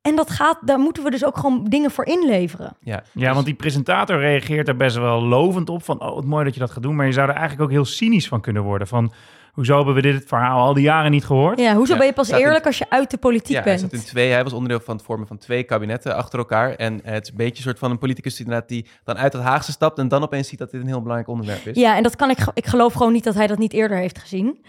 En 0.01 0.15
dat 0.15 0.29
gaat, 0.29 0.57
daar 0.62 0.79
moeten 0.79 1.03
we 1.03 1.10
dus 1.10 1.25
ook 1.25 1.38
gewoon 1.38 1.63
dingen 1.63 1.91
voor 1.91 2.05
inleveren. 2.05 2.77
Ja, 2.79 3.03
ja 3.13 3.34
want 3.34 3.46
die 3.46 3.55
presentator 3.55 4.19
reageert 4.19 4.67
er 4.67 4.75
best 4.75 4.96
wel 4.96 5.24
lovend 5.24 5.69
op. 5.69 5.84
Van, 5.84 6.01
oh, 6.01 6.13
wat 6.13 6.25
mooi 6.25 6.43
dat 6.43 6.53
je 6.53 6.60
dat 6.60 6.72
gaat 6.72 6.84
doen. 6.84 6.96
Maar 6.96 7.05
je 7.05 7.12
zou 7.12 7.27
er 7.27 7.36
eigenlijk 7.36 7.63
ook 7.63 7.72
heel 7.72 7.86
cynisch 7.86 8.27
van 8.27 8.41
kunnen 8.41 8.63
worden. 8.63 8.88
Van, 8.88 9.13
hoezo 9.53 9.75
hebben 9.75 9.93
we 9.93 10.01
dit 10.01 10.24
verhaal 10.27 10.60
al 10.60 10.74
die 10.74 10.84
jaren 10.84 11.12
niet 11.12 11.25
gehoord? 11.25 11.60
Ja, 11.60 11.75
hoezo 11.75 11.98
ben 11.98 12.05
je 12.05 12.13
pas 12.13 12.29
eerlijk 12.29 12.65
als 12.65 12.77
je 12.77 12.89
uit 12.89 13.12
de 13.12 13.17
politiek 13.17 13.55
ja, 13.55 13.63
bent? 13.63 13.81
Hij 13.81 13.89
zat 13.89 14.00
in 14.00 14.05
twee, 14.05 14.31
hij 14.31 14.43
was 14.43 14.53
onderdeel 14.53 14.79
van 14.79 14.96
het 14.96 15.05
vormen 15.05 15.27
van 15.27 15.38
twee 15.38 15.63
kabinetten 15.63 16.15
achter 16.15 16.39
elkaar. 16.39 16.75
En 16.75 17.00
het 17.03 17.24
is 17.24 17.29
een 17.29 17.38
beetje 17.38 17.57
een 17.57 17.63
soort 17.63 17.79
van 17.79 17.91
een 17.91 17.98
politicus 17.98 18.39
inderdaad 18.39 18.67
die 18.67 18.88
dan 19.03 19.17
uit 19.17 19.34
het 19.34 19.41
Haagse 19.41 19.72
stapt 19.72 20.00
en 20.00 20.07
dan 20.07 20.24
opeens 20.24 20.48
ziet 20.48 20.60
dat 20.60 20.72
dit 20.72 20.81
een 20.81 20.88
heel 20.88 21.01
belangrijk 21.01 21.29
onderwerp 21.29 21.65
is. 21.65 21.75
Ja, 21.75 21.96
en 21.96 22.03
dat 22.03 22.15
kan 22.15 22.29
ik, 22.29 22.38
ik 22.53 22.65
geloof 22.65 22.93
gewoon 22.93 23.13
niet 23.13 23.24
dat 23.24 23.36
hij 23.36 23.48
dat 23.48 23.57
niet 23.57 23.74
eerder 23.74 23.98
heeft 23.98 24.19
gezien. 24.19 24.60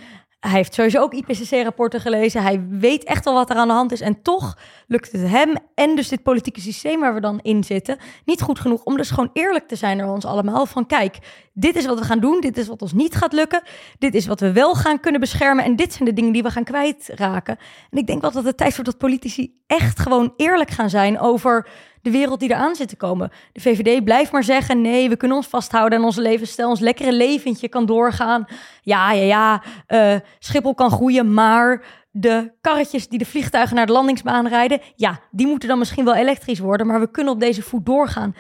Hij 0.41 0.51
heeft 0.51 0.75
sowieso 0.75 1.01
ook 1.01 1.15
IPCC-rapporten 1.15 2.01
gelezen. 2.01 2.43
Hij 2.43 2.67
weet 2.69 3.05
echt 3.05 3.25
wel 3.25 3.35
wat 3.35 3.51
er 3.51 3.57
aan 3.57 3.69
de 3.69 3.75
hand 3.75 3.93
is. 3.93 4.01
En 4.01 4.23
toch 4.23 4.59
lukt 4.87 5.13
het 5.13 5.29
hem 5.29 5.55
en 5.75 5.97
dus 5.97 6.09
dit 6.09 6.23
politieke 6.23 6.61
systeem 6.61 7.01
waar 7.01 7.15
we 7.15 7.21
dan 7.21 7.41
in 7.43 7.65
zitten... 7.65 7.99
niet 8.25 8.43
goed 8.43 8.61
genoeg 8.61 8.85
om 8.85 8.97
dus 8.97 9.11
gewoon 9.11 9.31
eerlijk 9.33 9.69
te 9.69 9.77
zijn 9.77 9.97
naar 9.97 10.11
ons 10.11 10.25
allemaal. 10.25 10.67
Van 10.67 10.87
kijk, 10.87 11.19
dit 11.59 11.77
is 11.77 11.87
wat 11.87 11.99
we 11.99 12.05
gaan 12.05 12.21
doen. 12.21 12.41
Dit 12.41 12.57
is 12.57 12.67
wat 12.67 12.83
ons 12.83 12.93
niet 12.93 13.15
gaat 13.15 13.33
lukken. 13.33 13.63
Dit 13.99 14.15
is 14.15 14.27
wat 14.27 14.41
we 14.41 14.53
wel 14.53 14.75
gaan 14.75 15.01
kunnen 15.01 15.21
beschermen. 15.21 15.65
En 15.65 15.77
dit 15.77 15.93
zijn 15.93 16.09
de 16.09 16.15
dingen 16.15 16.33
die 16.33 16.43
we 16.43 16.51
gaan 16.51 16.65
kwijtraken. 16.65 17.59
En 17.91 17.99
ik 17.99 18.07
denk 18.07 18.21
wel 18.21 18.31
dat 18.31 18.45
het 18.45 18.57
tijd 18.57 18.75
wordt 18.75 18.91
dat 18.91 18.99
politici 18.99 19.61
echt 19.67 19.99
gewoon 19.99 20.33
eerlijk 20.37 20.71
gaan 20.71 20.91
zijn... 20.91 21.21
over 21.21 21.69
de 22.03 22.11
wereld 22.11 22.41
die 22.41 22.51
eraan 22.51 22.75
zit 22.75 22.89
te 22.89 22.97
komen. 22.97 23.31
De 23.53 23.61
VVD 23.61 24.05
blijft 24.05 24.33
maar 24.33 24.45
zeggen: 24.45 24.81
nee, 24.81 25.09
we 25.09 25.17
kunnen 25.17 25.37
ons 25.37 25.47
vasthouden 25.47 25.99
aan 25.99 26.05
onze 26.05 26.21
levensstijl. 26.21 26.69
Ons 26.69 26.81
lekkere 26.81 27.13
leventje 27.13 27.69
kan 27.69 27.87
doorgaan. 27.87 28.45
Ja, 28.83 29.13
ja, 29.13 29.25
ja. 29.25 29.63
Uh, 29.89 30.21
Schiphol 30.39 30.75
kan 30.75 30.91
groeien, 30.91 31.35
maar 31.35 31.85
de 32.11 32.53
karretjes 32.61 33.09
die 33.09 33.19
de 33.19 33.25
vliegtuigen 33.25 33.77
naar 33.77 33.87
de 33.87 33.93
landingsbaan 33.93 34.49
rijden, 34.49 34.81
ja, 34.97 35.21
die 35.31 35.47
moeten 35.47 35.69
dan 35.69 35.79
misschien 35.79 36.05
wel 36.05 36.15
elektrisch 36.15 36.59
worden, 36.59 36.87
maar 36.87 37.01
we 37.01 37.11
kunnen 37.11 37.33
op 37.33 37.41
deze 37.41 37.63
voet 37.63 37.87
doorgaan. 37.87 38.35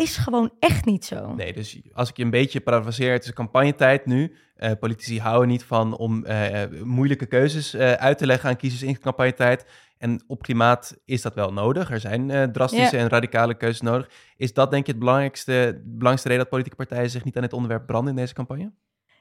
Is 0.00 0.16
gewoon 0.16 0.50
echt 0.58 0.84
niet 0.84 1.04
zo. 1.04 1.34
Nee, 1.34 1.52
dus 1.52 1.80
als 1.92 2.08
ik 2.08 2.16
je 2.16 2.24
een 2.24 2.30
beetje 2.30 2.60
parafraseer, 2.60 3.12
het 3.12 3.24
is 3.24 3.32
campagnetijd 3.32 4.06
nu. 4.06 4.36
Uh, 4.56 4.70
politici 4.80 5.20
houden 5.20 5.48
niet 5.48 5.64
van 5.64 5.96
om 5.96 6.26
uh, 6.26 6.62
moeilijke 6.82 7.26
keuzes 7.26 7.76
uit 7.76 8.18
te 8.18 8.26
leggen 8.26 8.48
aan 8.48 8.56
kiezers 8.56 8.82
in 8.82 8.98
campagnetijd. 8.98 9.66
En 9.98 10.24
op 10.26 10.42
klimaat 10.42 11.00
is 11.04 11.22
dat 11.22 11.34
wel 11.34 11.52
nodig. 11.52 11.90
Er 11.90 12.00
zijn 12.00 12.52
drastische 12.52 12.96
en 12.96 13.08
radicale 13.08 13.54
keuzes 13.54 13.80
nodig. 13.80 14.10
Is 14.36 14.52
dat 14.52 14.70
denk 14.70 14.86
je 14.86 14.90
het 14.90 15.00
belangrijkste, 15.00 15.80
belangrijkste 15.84 16.28
reden 16.28 16.42
dat 16.42 16.52
politieke 16.52 16.84
partijen 16.84 17.10
zich 17.10 17.24
niet 17.24 17.36
aan 17.36 17.42
dit 17.42 17.52
onderwerp 17.52 17.86
branden 17.86 18.14
in 18.14 18.20
deze 18.20 18.34
campagne? 18.34 18.72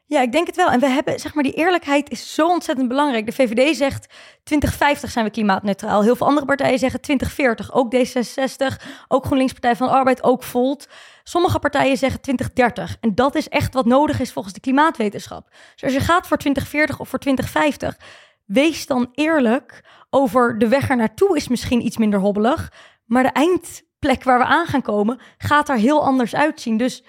Ja, 0.09 0.21
ik 0.21 0.31
denk 0.31 0.47
het 0.47 0.55
wel. 0.55 0.69
En 0.69 0.79
we 0.79 0.87
hebben, 0.87 1.19
zeg 1.19 1.33
maar, 1.33 1.43
die 1.43 1.53
eerlijkheid 1.53 2.09
is 2.09 2.33
zo 2.33 2.47
ontzettend 2.47 2.87
belangrijk. 2.87 3.25
De 3.25 3.31
VVD 3.31 3.75
zegt 3.75 4.07
2050 4.43 5.11
zijn 5.11 5.25
we 5.25 5.31
klimaatneutraal. 5.31 6.03
Heel 6.03 6.15
veel 6.15 6.27
andere 6.27 6.45
partijen 6.45 6.79
zeggen 6.79 7.01
2040. 7.01 7.73
Ook 7.73 7.95
D66, 7.95 8.85
ook 9.07 9.25
GroenLinks 9.25 9.53
Partij 9.53 9.75
van 9.75 9.87
de 9.87 9.93
Arbeid, 9.93 10.23
ook 10.23 10.43
Volt. 10.43 10.87
Sommige 11.23 11.59
partijen 11.59 11.97
zeggen 11.97 12.21
2030. 12.21 12.97
En 12.99 13.15
dat 13.15 13.35
is 13.35 13.49
echt 13.49 13.73
wat 13.73 13.85
nodig 13.85 14.19
is 14.19 14.31
volgens 14.31 14.53
de 14.53 14.59
klimaatwetenschap. 14.59 15.49
Dus 15.73 15.83
als 15.83 15.93
je 15.93 15.99
gaat 15.99 16.27
voor 16.27 16.37
2040 16.37 16.99
of 16.99 17.09
voor 17.09 17.19
2050, 17.19 17.97
wees 18.45 18.85
dan 18.85 19.09
eerlijk 19.13 19.83
over 20.09 20.57
de 20.57 20.67
weg 20.67 20.89
er 20.89 20.95
naartoe 20.95 21.35
is 21.35 21.47
misschien 21.47 21.85
iets 21.85 21.97
minder 21.97 22.19
hobbelig. 22.19 22.71
Maar 23.05 23.23
de 23.23 23.29
eindplek 23.29 24.23
waar 24.23 24.39
we 24.39 24.45
aan 24.45 24.65
gaan 24.65 24.81
komen 24.81 25.19
gaat 25.37 25.69
er 25.69 25.77
heel 25.77 26.03
anders 26.03 26.35
uitzien. 26.35 26.77
Dus 26.77 27.03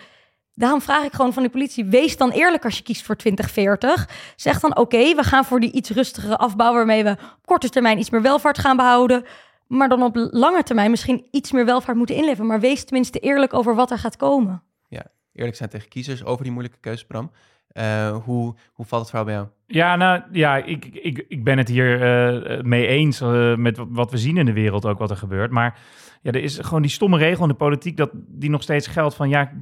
daarom 0.54 0.80
vraag 0.80 1.04
ik 1.04 1.12
gewoon 1.12 1.32
van 1.32 1.42
de 1.42 1.48
politie: 1.48 1.84
wees 1.84 2.16
dan 2.16 2.30
eerlijk 2.30 2.64
als 2.64 2.76
je 2.76 2.82
kiest 2.82 3.04
voor 3.04 3.16
2040. 3.16 4.08
Zeg 4.36 4.60
dan: 4.60 4.76
oké, 4.76 5.14
we 5.14 5.22
gaan 5.22 5.44
voor 5.44 5.60
die 5.60 5.72
iets 5.72 5.90
rustigere 5.90 6.36
afbouw 6.36 6.72
waarmee 6.72 7.04
we 7.04 7.10
op 7.10 7.40
korte 7.44 7.68
termijn 7.68 7.98
iets 7.98 8.10
meer 8.10 8.22
welvaart 8.22 8.58
gaan 8.58 8.76
behouden. 8.76 9.24
Maar 9.66 9.88
dan 9.88 10.02
op 10.02 10.16
lange 10.30 10.62
termijn 10.62 10.90
misschien 10.90 11.26
iets 11.30 11.52
meer 11.52 11.64
welvaart 11.64 11.96
moeten 11.96 12.16
inleveren. 12.16 12.46
Maar 12.46 12.60
wees 12.60 12.84
tenminste 12.84 13.18
eerlijk 13.18 13.54
over 13.54 13.74
wat 13.74 13.90
er 13.90 13.98
gaat 13.98 14.16
komen. 14.16 14.62
Ja, 14.88 15.06
eerlijk 15.32 15.56
zijn 15.56 15.68
tegen 15.68 15.88
kiezers 15.88 16.24
over 16.24 16.42
die 16.42 16.52
moeilijke 16.52 16.80
keuze, 16.80 17.06
Bram. 17.06 17.30
Uh, 17.72 18.16
hoe, 18.16 18.54
hoe 18.72 18.86
valt 18.86 19.00
het 19.00 19.10
verhaal 19.10 19.26
bij 19.26 19.34
jou? 19.34 19.46
Ja, 19.66 19.96
nou 19.96 20.22
ja, 20.32 20.56
ik, 20.56 20.84
ik, 20.84 21.24
ik 21.28 21.44
ben 21.44 21.58
het 21.58 21.68
hier 21.68 22.00
uh, 22.00 22.62
mee 22.62 22.86
eens 22.86 23.20
uh, 23.20 23.54
met 23.54 23.80
wat 23.88 24.10
we 24.10 24.18
zien 24.18 24.36
in 24.36 24.46
de 24.46 24.52
wereld, 24.52 24.86
ook 24.86 24.98
wat 24.98 25.10
er 25.10 25.16
gebeurt. 25.16 25.50
Maar 25.50 25.78
ja, 26.22 26.32
er 26.32 26.42
is 26.42 26.58
gewoon 26.58 26.82
die 26.82 26.90
stomme 26.90 27.18
regel 27.18 27.42
in 27.42 27.48
de 27.48 27.54
politiek 27.54 27.96
dat 27.96 28.10
die 28.12 28.50
nog 28.50 28.62
steeds 28.62 28.86
geldt 28.86 29.14
van 29.14 29.28
ja, 29.28 29.52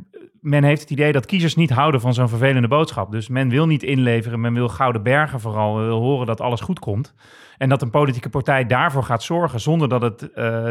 men 0.40 0.64
heeft 0.64 0.80
het 0.80 0.90
idee 0.90 1.12
dat 1.12 1.26
kiezers 1.26 1.54
niet 1.54 1.70
houden 1.70 2.00
van 2.00 2.14
zo'n 2.14 2.28
vervelende 2.28 2.68
boodschap. 2.68 3.10
Dus 3.12 3.28
men 3.28 3.48
wil 3.48 3.66
niet 3.66 3.82
inleveren, 3.82 4.40
men 4.40 4.54
wil 4.54 4.68
gouden 4.68 5.02
bergen 5.02 5.40
vooral, 5.40 5.76
wil 5.76 6.00
horen 6.00 6.26
dat 6.26 6.40
alles 6.40 6.60
goed 6.60 6.78
komt. 6.78 7.14
En 7.58 7.68
dat 7.68 7.82
een 7.82 7.90
politieke 7.90 8.28
partij 8.28 8.66
daarvoor 8.66 9.02
gaat 9.02 9.22
zorgen 9.22 9.60
zonder 9.60 9.88
dat 9.88 10.02
het 10.02 10.30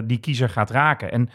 die 0.09 0.19
kiezer 0.19 0.49
gaat 0.49 0.69
raken. 0.69 1.11
En 1.11 1.29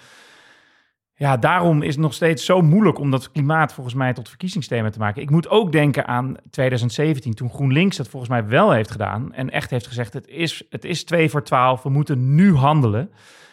ja, 1.15 1.37
daarom 1.37 1.83
is 1.83 1.95
het 1.95 2.03
nog 2.03 2.15
steeds 2.15 2.45
zo 2.45 2.63
moeilijk 2.63 2.99
om 2.99 3.11
dat 3.11 3.33
klimaat 3.33 3.73
volgens 3.75 3.95
mij 3.95 4.13
tot 4.13 4.29
verkiezingsthema 4.29 4.91
te 4.91 4.99
maken. 4.99 5.23
Ik 5.23 5.31
moet 5.31 5.49
ook 5.49 5.73
denken 5.73 6.07
aan 6.07 6.37
2017, 6.51 7.35
toen 7.35 7.51
GroenLinks 7.51 7.97
dat 7.97 8.09
volgens 8.09 8.31
mij 8.31 8.47
wel 8.47 8.73
heeft 8.73 8.91
gedaan. 8.91 9.33
En 9.33 9.51
echt 9.51 9.71
heeft 9.71 9.87
gezegd, 9.87 10.13
het 10.13 10.29
is, 10.29 10.63
het 10.71 10.85
is 10.85 11.05
2 11.05 11.29
voor 11.31 11.43
12, 11.43 11.83
we 11.83 11.91
moeten 11.91 12.35
nu 12.35 12.55
handelen. 12.55 13.11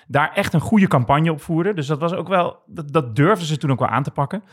Daar 0.08 0.32
echt 0.34 0.54
een 0.54 0.60
goede 0.60 0.88
campagne 0.88 1.32
op 1.32 1.42
voerden. 1.42 1.76
Dus 1.76 1.88
dat 1.88 2.00
was 2.00 2.14
ook 2.14 2.28
wel, 2.28 2.58
dat, 2.66 2.94
dat 2.94 3.16
durfden 3.16 3.48
ze 3.48 3.58
toen 3.58 3.72
ook 3.72 3.80
wel 3.80 3.88
aan 3.88 4.04
te 4.04 4.12
pakken. 4.12 4.44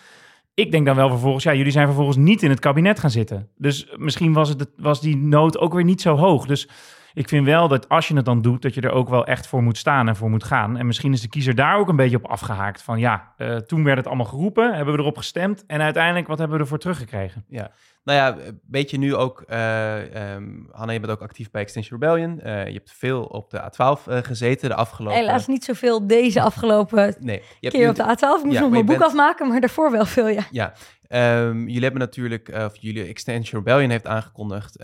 Ik 0.54 0.70
denk 0.70 0.86
dan 0.86 0.96
wel 0.96 1.08
vervolgens, 1.08 1.44
ja, 1.44 1.54
jullie 1.54 1.72
zijn 1.72 1.86
vervolgens 1.86 2.16
niet 2.16 2.42
in 2.42 2.50
het 2.50 2.60
kabinet 2.60 3.00
gaan 3.00 3.10
zitten. 3.10 3.48
Dus 3.56 3.94
misschien 3.96 4.32
was, 4.32 4.48
het, 4.48 4.68
was 4.76 5.00
die 5.00 5.16
nood 5.16 5.58
ook 5.58 5.74
weer 5.74 5.84
niet 5.84 6.00
zo 6.00 6.16
hoog. 6.16 6.46
Dus 6.46 6.68
ik 7.16 7.28
vind 7.28 7.46
wel 7.46 7.68
dat 7.68 7.88
als 7.88 8.08
je 8.08 8.16
het 8.16 8.24
dan 8.24 8.42
doet, 8.42 8.62
dat 8.62 8.74
je 8.74 8.80
er 8.80 8.90
ook 8.90 9.08
wel 9.08 9.26
echt 9.26 9.46
voor 9.46 9.62
moet 9.62 9.76
staan 9.76 10.08
en 10.08 10.16
voor 10.16 10.30
moet 10.30 10.44
gaan. 10.44 10.76
En 10.76 10.86
misschien 10.86 11.12
is 11.12 11.20
de 11.20 11.28
kiezer 11.28 11.54
daar 11.54 11.78
ook 11.78 11.88
een 11.88 11.96
beetje 11.96 12.16
op 12.16 12.26
afgehaakt. 12.26 12.82
Van 12.82 12.98
ja, 12.98 13.34
uh, 13.38 13.56
toen 13.56 13.84
werd 13.84 13.96
het 13.96 14.06
allemaal 14.06 14.26
geroepen, 14.26 14.74
hebben 14.74 14.94
we 14.94 15.00
erop 15.00 15.16
gestemd. 15.16 15.66
En 15.66 15.80
uiteindelijk, 15.80 16.26
wat 16.26 16.38
hebben 16.38 16.56
we 16.56 16.62
ervoor 16.62 16.78
teruggekregen? 16.78 17.44
Ja, 17.48 17.70
nou 18.06 18.18
ja, 18.18 18.52
weet 18.70 18.90
je 18.90 18.98
nu 18.98 19.14
ook, 19.14 19.44
uh, 19.50 20.34
um, 20.34 20.68
Hanna, 20.70 20.92
je 20.92 21.00
bent 21.00 21.12
ook 21.12 21.22
actief 21.22 21.50
bij 21.50 21.62
Extinction 21.62 22.00
Rebellion. 22.00 22.40
Uh, 22.44 22.66
je 22.66 22.72
hebt 22.72 22.92
veel 22.92 23.24
op 23.24 23.50
de 23.50 23.60
A12 23.60 24.08
uh, 24.08 24.18
gezeten 24.22 24.68
de 24.68 24.74
afgelopen... 24.74 25.18
Helaas 25.18 25.46
niet 25.46 25.64
zoveel 25.64 26.06
deze 26.06 26.40
afgelopen 26.40 27.14
nee, 27.20 27.42
je 27.60 27.70
keer 27.70 27.88
op 27.88 27.94
de 27.94 28.02
A12. 28.02 28.38
Ik 28.38 28.44
moest 28.44 28.54
ja, 28.54 28.60
nog 28.60 28.70
mijn 28.70 28.86
boek 28.86 28.98
bent... 28.98 29.10
afmaken, 29.10 29.48
maar 29.48 29.60
daarvoor 29.60 29.90
wel 29.90 30.06
veel, 30.06 30.28
ja. 30.28 30.46
Ja, 30.50 30.72
Um, 31.08 31.60
jullie 31.66 31.82
hebben 31.82 32.00
natuurlijk, 32.00 32.48
of 32.48 32.76
jullie 32.80 33.04
Extension 33.04 33.64
Rebellion 33.64 33.90
heeft 33.90 34.06
aangekondigd 34.06 34.78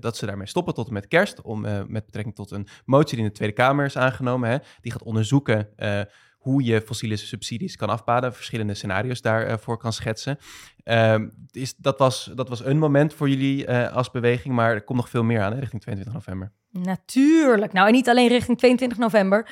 dat 0.00 0.16
ze 0.16 0.26
daarmee 0.26 0.46
stoppen 0.46 0.74
tot 0.74 0.86
en 0.86 0.92
met 0.92 1.08
kerst. 1.08 1.42
Om, 1.42 1.60
met 1.86 2.04
betrekking 2.04 2.34
tot 2.34 2.50
een 2.50 2.66
motie 2.84 3.16
die 3.16 3.24
in 3.24 3.30
de 3.30 3.36
Tweede 3.36 3.54
Kamer 3.54 3.84
is 3.84 3.96
aangenomen. 3.96 4.50
Hè, 4.50 4.56
die 4.80 4.92
gaat 4.92 5.02
onderzoeken 5.02 5.68
hoe 6.42 6.64
je 6.64 6.80
fossiele 6.80 7.16
subsidies 7.16 7.76
kan 7.76 7.88
afbaden, 7.88 8.34
verschillende 8.34 8.74
scenario's 8.74 9.20
daarvoor 9.20 9.76
kan 9.76 9.92
schetsen. 9.92 10.38
Um, 10.84 11.32
is, 11.50 11.76
dat, 11.76 11.98
was, 11.98 12.30
dat 12.34 12.48
was 12.48 12.64
een 12.64 12.78
moment 12.78 13.14
voor 13.14 13.28
jullie 13.28 13.70
als 13.70 14.10
beweging, 14.10 14.54
maar 14.54 14.72
er 14.72 14.82
komt 14.82 14.98
nog 14.98 15.08
veel 15.08 15.22
meer 15.22 15.40
aan 15.40 15.52
richting 15.58 15.82
22 15.82 16.14
november. 16.14 16.52
Natuurlijk. 16.70 17.72
Nou, 17.72 17.86
en 17.86 17.92
niet 17.92 18.08
alleen 18.08 18.28
richting 18.28 18.58
22 18.58 18.98
november 18.98 19.48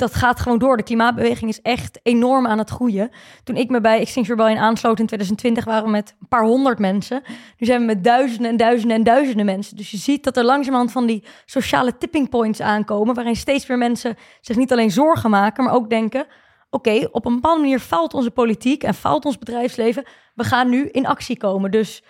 dat 0.00 0.14
gaat 0.14 0.40
gewoon 0.40 0.58
door. 0.58 0.76
De 0.76 0.82
klimaatbeweging 0.82 1.50
is 1.50 1.60
echt 1.62 2.00
enorm 2.02 2.46
aan 2.46 2.58
het 2.58 2.70
groeien. 2.70 3.10
Toen 3.44 3.56
ik 3.56 3.70
me 3.70 3.80
bij 3.80 4.00
Extinction 4.00 4.36
Rebellion 4.36 4.62
aansloot 4.62 4.98
in 4.98 5.06
2020 5.06 5.64
waren 5.64 5.84
we 5.84 5.90
met 5.90 6.14
een 6.20 6.28
paar 6.28 6.44
honderd 6.44 6.78
mensen. 6.78 7.22
Nu 7.58 7.66
zijn 7.66 7.80
we 7.80 7.86
met 7.86 8.04
duizenden 8.04 8.50
en 8.50 8.56
duizenden 8.56 8.96
en 8.96 9.02
duizenden 9.04 9.46
mensen. 9.46 9.76
Dus 9.76 9.90
je 9.90 9.96
ziet 9.96 10.24
dat 10.24 10.36
er 10.36 10.44
langzamerhand 10.44 10.92
van 10.92 11.06
die 11.06 11.24
sociale 11.44 11.98
tipping 11.98 12.28
points 12.28 12.60
aankomen... 12.60 13.14
waarin 13.14 13.36
steeds 13.36 13.66
meer 13.66 13.78
mensen 13.78 14.16
zich 14.40 14.56
niet 14.56 14.72
alleen 14.72 14.90
zorgen 14.90 15.30
maken, 15.30 15.64
maar 15.64 15.74
ook 15.74 15.90
denken... 15.90 16.26
oké, 16.70 17.08
op 17.12 17.24
een 17.24 17.34
bepaalde 17.34 17.60
manier 17.60 17.80
faalt 17.80 18.14
onze 18.14 18.30
politiek 18.30 18.82
en 18.82 18.94
faalt 18.94 19.24
ons 19.24 19.38
bedrijfsleven. 19.38 20.04
We 20.34 20.44
gaan 20.44 20.68
nu 20.68 20.88
in 20.88 21.06
actie 21.06 21.36
komen. 21.36 21.70
Dus 21.70 22.02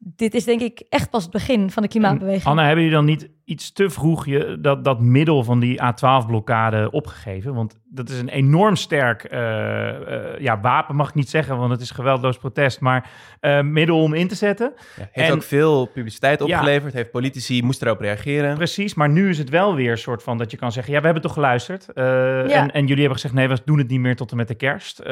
dit 0.00 0.34
is 0.34 0.44
denk 0.44 0.60
ik 0.60 0.82
echt 0.88 1.10
pas 1.10 1.22
het 1.22 1.32
begin 1.32 1.70
van 1.70 1.82
de 1.82 1.88
klimaatbeweging. 1.88 2.44
Anna, 2.44 2.62
hebben 2.64 2.84
jullie 2.84 2.96
dan 2.98 3.06
niet 3.06 3.28
iets 3.44 3.72
te 3.72 3.90
vroeg 3.90 4.26
je, 4.26 4.58
dat, 4.60 4.84
dat 4.84 5.00
middel 5.00 5.44
van 5.44 5.60
die 5.60 5.80
A12-blokkade 5.82 6.90
opgegeven? 6.90 7.54
Want 7.54 7.78
dat 7.90 8.08
is 8.08 8.18
een 8.18 8.28
enorm 8.28 8.76
sterk 8.76 9.24
eh, 9.24 9.88
eh, 9.88 10.40
ja, 10.40 10.60
wapen, 10.60 10.96
mag 10.96 11.08
ik 11.08 11.14
niet 11.14 11.28
zeggen, 11.28 11.56
want 11.58 11.70
het 11.70 11.80
is 11.80 11.90
geweldloos 11.90 12.36
protest, 12.38 12.80
maar 12.80 13.10
eh, 13.40 13.60
middel 13.60 14.02
om 14.02 14.14
in 14.14 14.28
te 14.28 14.34
zetten. 14.34 14.72
Ja, 14.96 15.08
heeft 15.12 15.28
En- 15.28 15.34
ook 15.34 15.42
veel 15.42 15.86
publiciteit 15.86 16.38
Ja. 16.38 16.44
opgeleverd. 16.44 16.92
Heeft 16.92 17.10
politici 17.10 17.62
moesten 17.62 17.86
erop 17.86 18.00
reageren. 18.00 18.56
Precies, 18.56 18.94
maar 18.94 19.08
nu 19.08 19.28
is 19.28 19.38
het 19.38 19.50
wel 19.50 19.74
weer 19.74 19.90
een 19.90 19.98
soort 19.98 20.22
van 20.22 20.38
dat 20.38 20.50
je 20.50 20.56
kan 20.56 20.72
zeggen: 20.72 20.92
ja, 20.92 20.98
we 20.98 21.04
hebben 21.04 21.22
toch 21.22 21.32
geluisterd. 21.32 21.88
eh, 21.92 22.56
en, 22.56 22.70
en 22.70 22.80
jullie 22.80 22.96
hebben 22.96 23.14
gezegd: 23.14 23.34
nee, 23.34 23.48
we 23.48 23.58
doen 23.64 23.78
het 23.78 23.88
niet 23.88 24.00
meer 24.00 24.16
tot 24.16 24.30
en 24.30 24.36
met 24.36 24.48
de 24.48 24.54
kerst. 24.54 25.02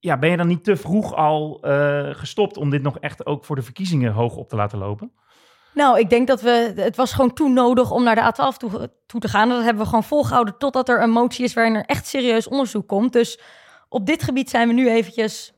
Ja, 0.00 0.18
ben 0.18 0.30
je 0.30 0.36
dan 0.36 0.46
niet 0.46 0.64
te 0.64 0.76
vroeg 0.76 1.14
al 1.14 1.58
eh, 1.62 2.08
gestopt 2.10 2.56
om 2.56 2.70
dit 2.70 2.82
nog 2.82 2.98
echt 2.98 3.26
ook 3.26 3.44
voor 3.44 3.56
de 3.56 3.62
verkiezingen 3.62 4.12
hoog 4.12 4.36
op 4.36 4.48
te 4.48 4.56
laten 4.56 4.78
lopen? 4.78 5.12
Nou, 5.74 5.98
ik 5.98 6.10
denk 6.10 6.26
dat 6.26 6.40
we. 6.40 6.72
Het 6.76 6.96
was 6.96 7.12
gewoon 7.12 7.32
toen 7.32 7.52
nodig 7.52 7.90
om 7.90 8.02
naar 8.02 8.14
de 8.14 8.32
A12 8.52 8.56
toe, 8.56 8.90
toe 9.06 9.20
te 9.20 9.28
gaan. 9.28 9.48
Dat 9.48 9.62
hebben 9.62 9.82
we 9.82 9.88
gewoon 9.88 10.04
volgehouden 10.04 10.58
totdat 10.58 10.88
er 10.88 11.02
een 11.02 11.10
motie 11.10 11.44
is 11.44 11.54
waarin 11.54 11.74
er 11.74 11.84
echt 11.84 12.06
serieus 12.06 12.48
onderzoek 12.48 12.88
komt. 12.88 13.12
Dus 13.12 13.40
op 13.88 14.06
dit 14.06 14.22
gebied 14.22 14.50
zijn 14.50 14.68
we 14.68 14.74
nu 14.74 14.90
eventjes 14.90 15.52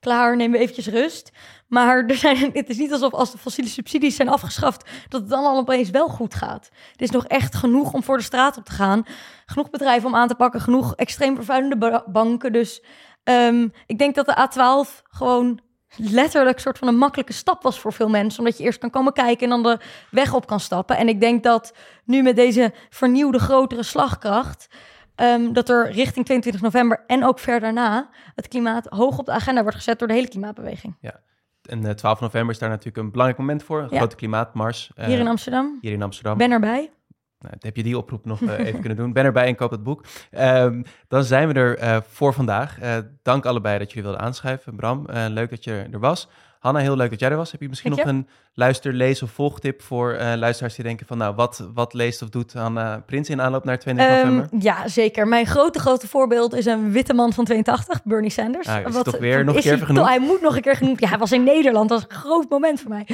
klaar, 0.00 0.36
nemen 0.36 0.52
we 0.58 0.64
eventjes 0.64 0.88
rust. 0.88 1.32
Maar 1.68 2.04
er 2.06 2.14
zijn, 2.16 2.50
het 2.52 2.68
is 2.68 2.78
niet 2.78 2.92
alsof 2.92 3.12
als 3.12 3.32
de 3.32 3.38
fossiele 3.38 3.70
subsidies 3.70 4.16
zijn 4.16 4.28
afgeschaft, 4.28 4.90
dat 5.08 5.20
het 5.20 5.30
dan 5.30 5.44
al 5.44 5.58
opeens 5.58 5.90
wel 5.90 6.08
goed 6.08 6.34
gaat. 6.34 6.68
Er 6.96 7.02
is 7.02 7.10
nog 7.10 7.26
echt 7.26 7.54
genoeg 7.54 7.92
om 7.92 8.02
voor 8.02 8.16
de 8.16 8.22
straat 8.22 8.56
op 8.56 8.64
te 8.64 8.72
gaan. 8.72 9.04
Genoeg 9.46 9.70
bedrijven 9.70 10.08
om 10.08 10.14
aan 10.14 10.28
te 10.28 10.34
pakken, 10.34 10.60
genoeg 10.60 10.94
extreem 10.94 11.34
vervuilende 11.34 11.76
ba- 11.76 12.04
banken. 12.06 12.52
Dus 12.52 12.82
ehm, 13.24 13.68
ik 13.86 13.98
denk 13.98 14.14
dat 14.14 14.26
de 14.26 14.48
A12 14.48 15.02
gewoon 15.10 15.60
letterlijk 15.96 16.56
een 16.56 16.62
soort 16.62 16.78
van 16.78 16.88
een 16.88 16.96
makkelijke 16.96 17.32
stap 17.32 17.62
was 17.62 17.80
voor 17.80 17.92
veel 17.92 18.08
mensen. 18.08 18.38
Omdat 18.38 18.58
je 18.58 18.64
eerst 18.64 18.78
kan 18.78 18.90
komen 18.90 19.12
kijken 19.12 19.42
en 19.52 19.62
dan 19.62 19.62
de 19.62 19.78
weg 20.10 20.34
op 20.34 20.46
kan 20.46 20.60
stappen. 20.60 20.96
En 20.96 21.08
ik 21.08 21.20
denk 21.20 21.42
dat 21.42 21.74
nu 22.04 22.22
met 22.22 22.36
deze 22.36 22.72
vernieuwde 22.90 23.38
grotere 23.38 23.82
slagkracht... 23.82 24.68
ehm, 25.14 25.52
dat 25.52 25.68
er 25.68 25.90
richting 25.92 26.24
22 26.24 26.60
november 26.62 27.04
en 27.06 27.24
ook 27.24 27.38
ver 27.38 27.60
daarna... 27.60 28.08
het 28.34 28.48
klimaat 28.48 28.86
hoog 28.88 29.18
op 29.18 29.26
de 29.26 29.32
agenda 29.32 29.60
wordt 29.62 29.76
gezet 29.76 29.98
door 29.98 30.08
de 30.08 30.14
hele 30.14 30.28
klimaatbeweging. 30.28 30.96
Ja. 31.00 31.20
En 31.62 31.84
eh, 31.86 31.90
12 31.94 32.20
november 32.20 32.50
is 32.54 32.58
daar 32.58 32.68
natuurlijk 32.68 32.96
een 32.96 33.10
belangrijk 33.10 33.40
moment 33.40 33.62
voor. 33.62 33.80
Een 33.82 33.88
Ja. 33.90 33.96
grote 33.96 34.16
klimaatmars. 34.16 34.90
eh, 34.94 35.06
Hier 35.06 35.18
in 35.18 35.28
Amsterdam. 35.28 35.78
Hier 35.80 35.92
in 35.92 36.02
Amsterdam. 36.02 36.38
Ben 36.38 36.50
erbij. 36.50 36.90
Nou, 37.40 37.54
heb 37.60 37.76
je 37.76 37.82
die 37.82 37.98
oproep 37.98 38.24
nog 38.24 38.42
eh, 38.42 38.58
even 38.66 38.80
kunnen 38.80 38.96
doen? 38.98 39.12
Ben 39.12 39.24
erbij 39.24 39.46
en 39.46 39.54
koop 39.56 39.70
het 39.70 39.82
boek. 39.82 40.04
Ehm, 40.30 40.82
dan 41.08 41.24
zijn 41.24 41.48
we 41.48 41.54
er 41.54 41.78
eh, 41.78 41.96
voor 42.10 42.32
vandaag. 42.34 42.78
Eh, 42.80 42.96
dank 43.22 43.46
allebei 43.46 43.78
dat 43.78 43.88
jullie 43.88 44.02
wilden 44.02 44.20
aanschuiven. 44.20 44.76
Bram, 44.76 45.06
leuk 45.28 45.50
dat 45.50 45.64
je 45.64 45.86
er 45.92 46.00
was. 46.00 46.28
Hanna, 46.58 46.80
heel 46.80 46.96
leuk 46.96 47.10
dat 47.10 47.20
jij 47.20 47.30
er 47.30 47.36
was. 47.36 47.50
Heb 47.52 47.60
je 47.60 47.68
misschien 47.68 47.90
nog 47.90 48.04
een 48.04 48.28
luister, 48.54 48.92
lees 48.92 49.22
of 49.22 49.30
volgtip 49.30 49.82
voor 49.82 50.16
luisteraars 50.36 50.74
die 50.74 50.84
denken 50.84 51.06
van... 51.06 51.18
nou, 51.18 51.34
wat, 51.34 51.68
wat 51.74 51.94
leest 51.94 52.22
of 52.22 52.28
doet 52.28 52.52
Hanna 52.52 53.02
Prins 53.06 53.28
in 53.30 53.40
aanloop 53.40 53.64
naar 53.64 53.78
20 53.78 54.06
Ehm, 54.06 54.14
november? 54.16 54.48
ja, 54.58 54.88
zeker. 54.88 55.28
Mijn 55.28 55.46
grote, 55.46 55.78
grote 55.78 56.08
voorbeeld 56.08 56.54
is 56.54 56.66
een 56.66 56.92
witte 56.92 57.14
man 57.14 57.32
van 57.32 57.44
82, 57.44 58.02
Bernie 58.04 58.30
Sanders. 58.30 58.66
Ah, 58.68 58.86
is 58.88 59.02
toch 59.02 59.18
weer 59.18 59.44
nog 59.44 59.54
een 59.56 59.60
keer 59.62 59.78
genoemd? 59.78 60.06
Hij 60.08 60.20
moet 60.20 60.40
nog 60.40 60.56
een 60.56 60.62
keer 60.62 60.76
genoemd. 60.76 61.00
Ja, 61.00 61.08
hij 61.08 61.18
was 61.18 61.32
in 61.32 61.44
Nederland. 61.44 61.88
Dat 61.88 62.00
was 62.02 62.10
een 62.10 62.22
groot 62.22 62.48
moment 62.48 62.80
voor 62.80 62.90
mij. 62.90 63.06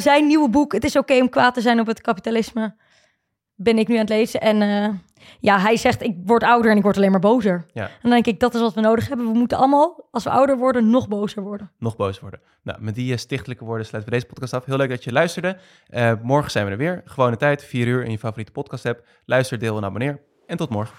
Zijn 0.00 0.26
nieuwe 0.26 0.48
boek, 0.48 0.72
Het 0.72 0.84
is 0.84 0.96
oké 0.96 1.14
om 1.20 1.28
kwaad 1.28 1.54
te 1.54 1.60
zijn 1.60 1.80
op 1.80 1.86
het 1.86 2.00
kapitalisme, 2.00 2.74
ben 3.60 3.78
ik 3.78 3.88
nu 3.88 3.94
aan 3.94 4.00
het 4.00 4.08
lezen. 4.08 4.40
En 4.40 4.62
eh, 4.62 4.88
ja, 5.40 5.58
hij 5.58 5.76
zegt, 5.76 6.02
ik 6.02 6.16
word 6.24 6.42
ouder 6.42 6.70
en 6.70 6.76
ik 6.76 6.82
word 6.82 6.96
alleen 6.96 7.10
maar 7.10 7.20
bozer. 7.20 7.66
Ja. 7.72 7.84
En 7.84 7.98
dan 8.02 8.10
denk 8.10 8.26
ik, 8.26 8.40
dat 8.40 8.54
is 8.54 8.60
wat 8.60 8.74
we 8.74 8.80
nodig 8.80 9.08
hebben. 9.08 9.32
We 9.32 9.38
moeten 9.38 9.58
allemaal, 9.58 10.06
als 10.10 10.24
we 10.24 10.30
ouder 10.30 10.56
worden, 10.56 10.90
nog 10.90 11.08
bozer 11.08 11.42
worden. 11.42 11.70
Nog 11.78 11.96
boos 11.96 12.20
worden. 12.20 12.40
Nou, 12.62 12.78
met 12.80 12.94
die 12.94 13.12
eh, 13.12 13.18
stichtelijke 13.18 13.64
woorden 13.64 13.86
sluiten 13.86 14.12
we 14.12 14.18
deze 14.18 14.32
podcast 14.32 14.54
af. 14.54 14.64
Heel 14.64 14.76
leuk 14.76 14.88
dat 14.88 15.04
je 15.04 15.12
luisterde. 15.12 15.56
Eh, 15.86 16.12
morgen 16.22 16.50
zijn 16.50 16.64
we 16.64 16.70
er 16.70 16.76
weer. 16.76 17.02
Gewone 17.04 17.36
tijd, 17.36 17.64
4 17.64 17.86
uur 17.86 18.04
in 18.04 18.10
je 18.10 18.18
favoriete 18.18 18.52
podcast 18.52 18.86
app. 18.86 19.06
Luister, 19.24 19.58
deel 19.58 19.76
en 19.76 19.84
abonneer. 19.84 20.20
En 20.46 20.56
tot 20.56 20.70
morgen. 20.70 20.96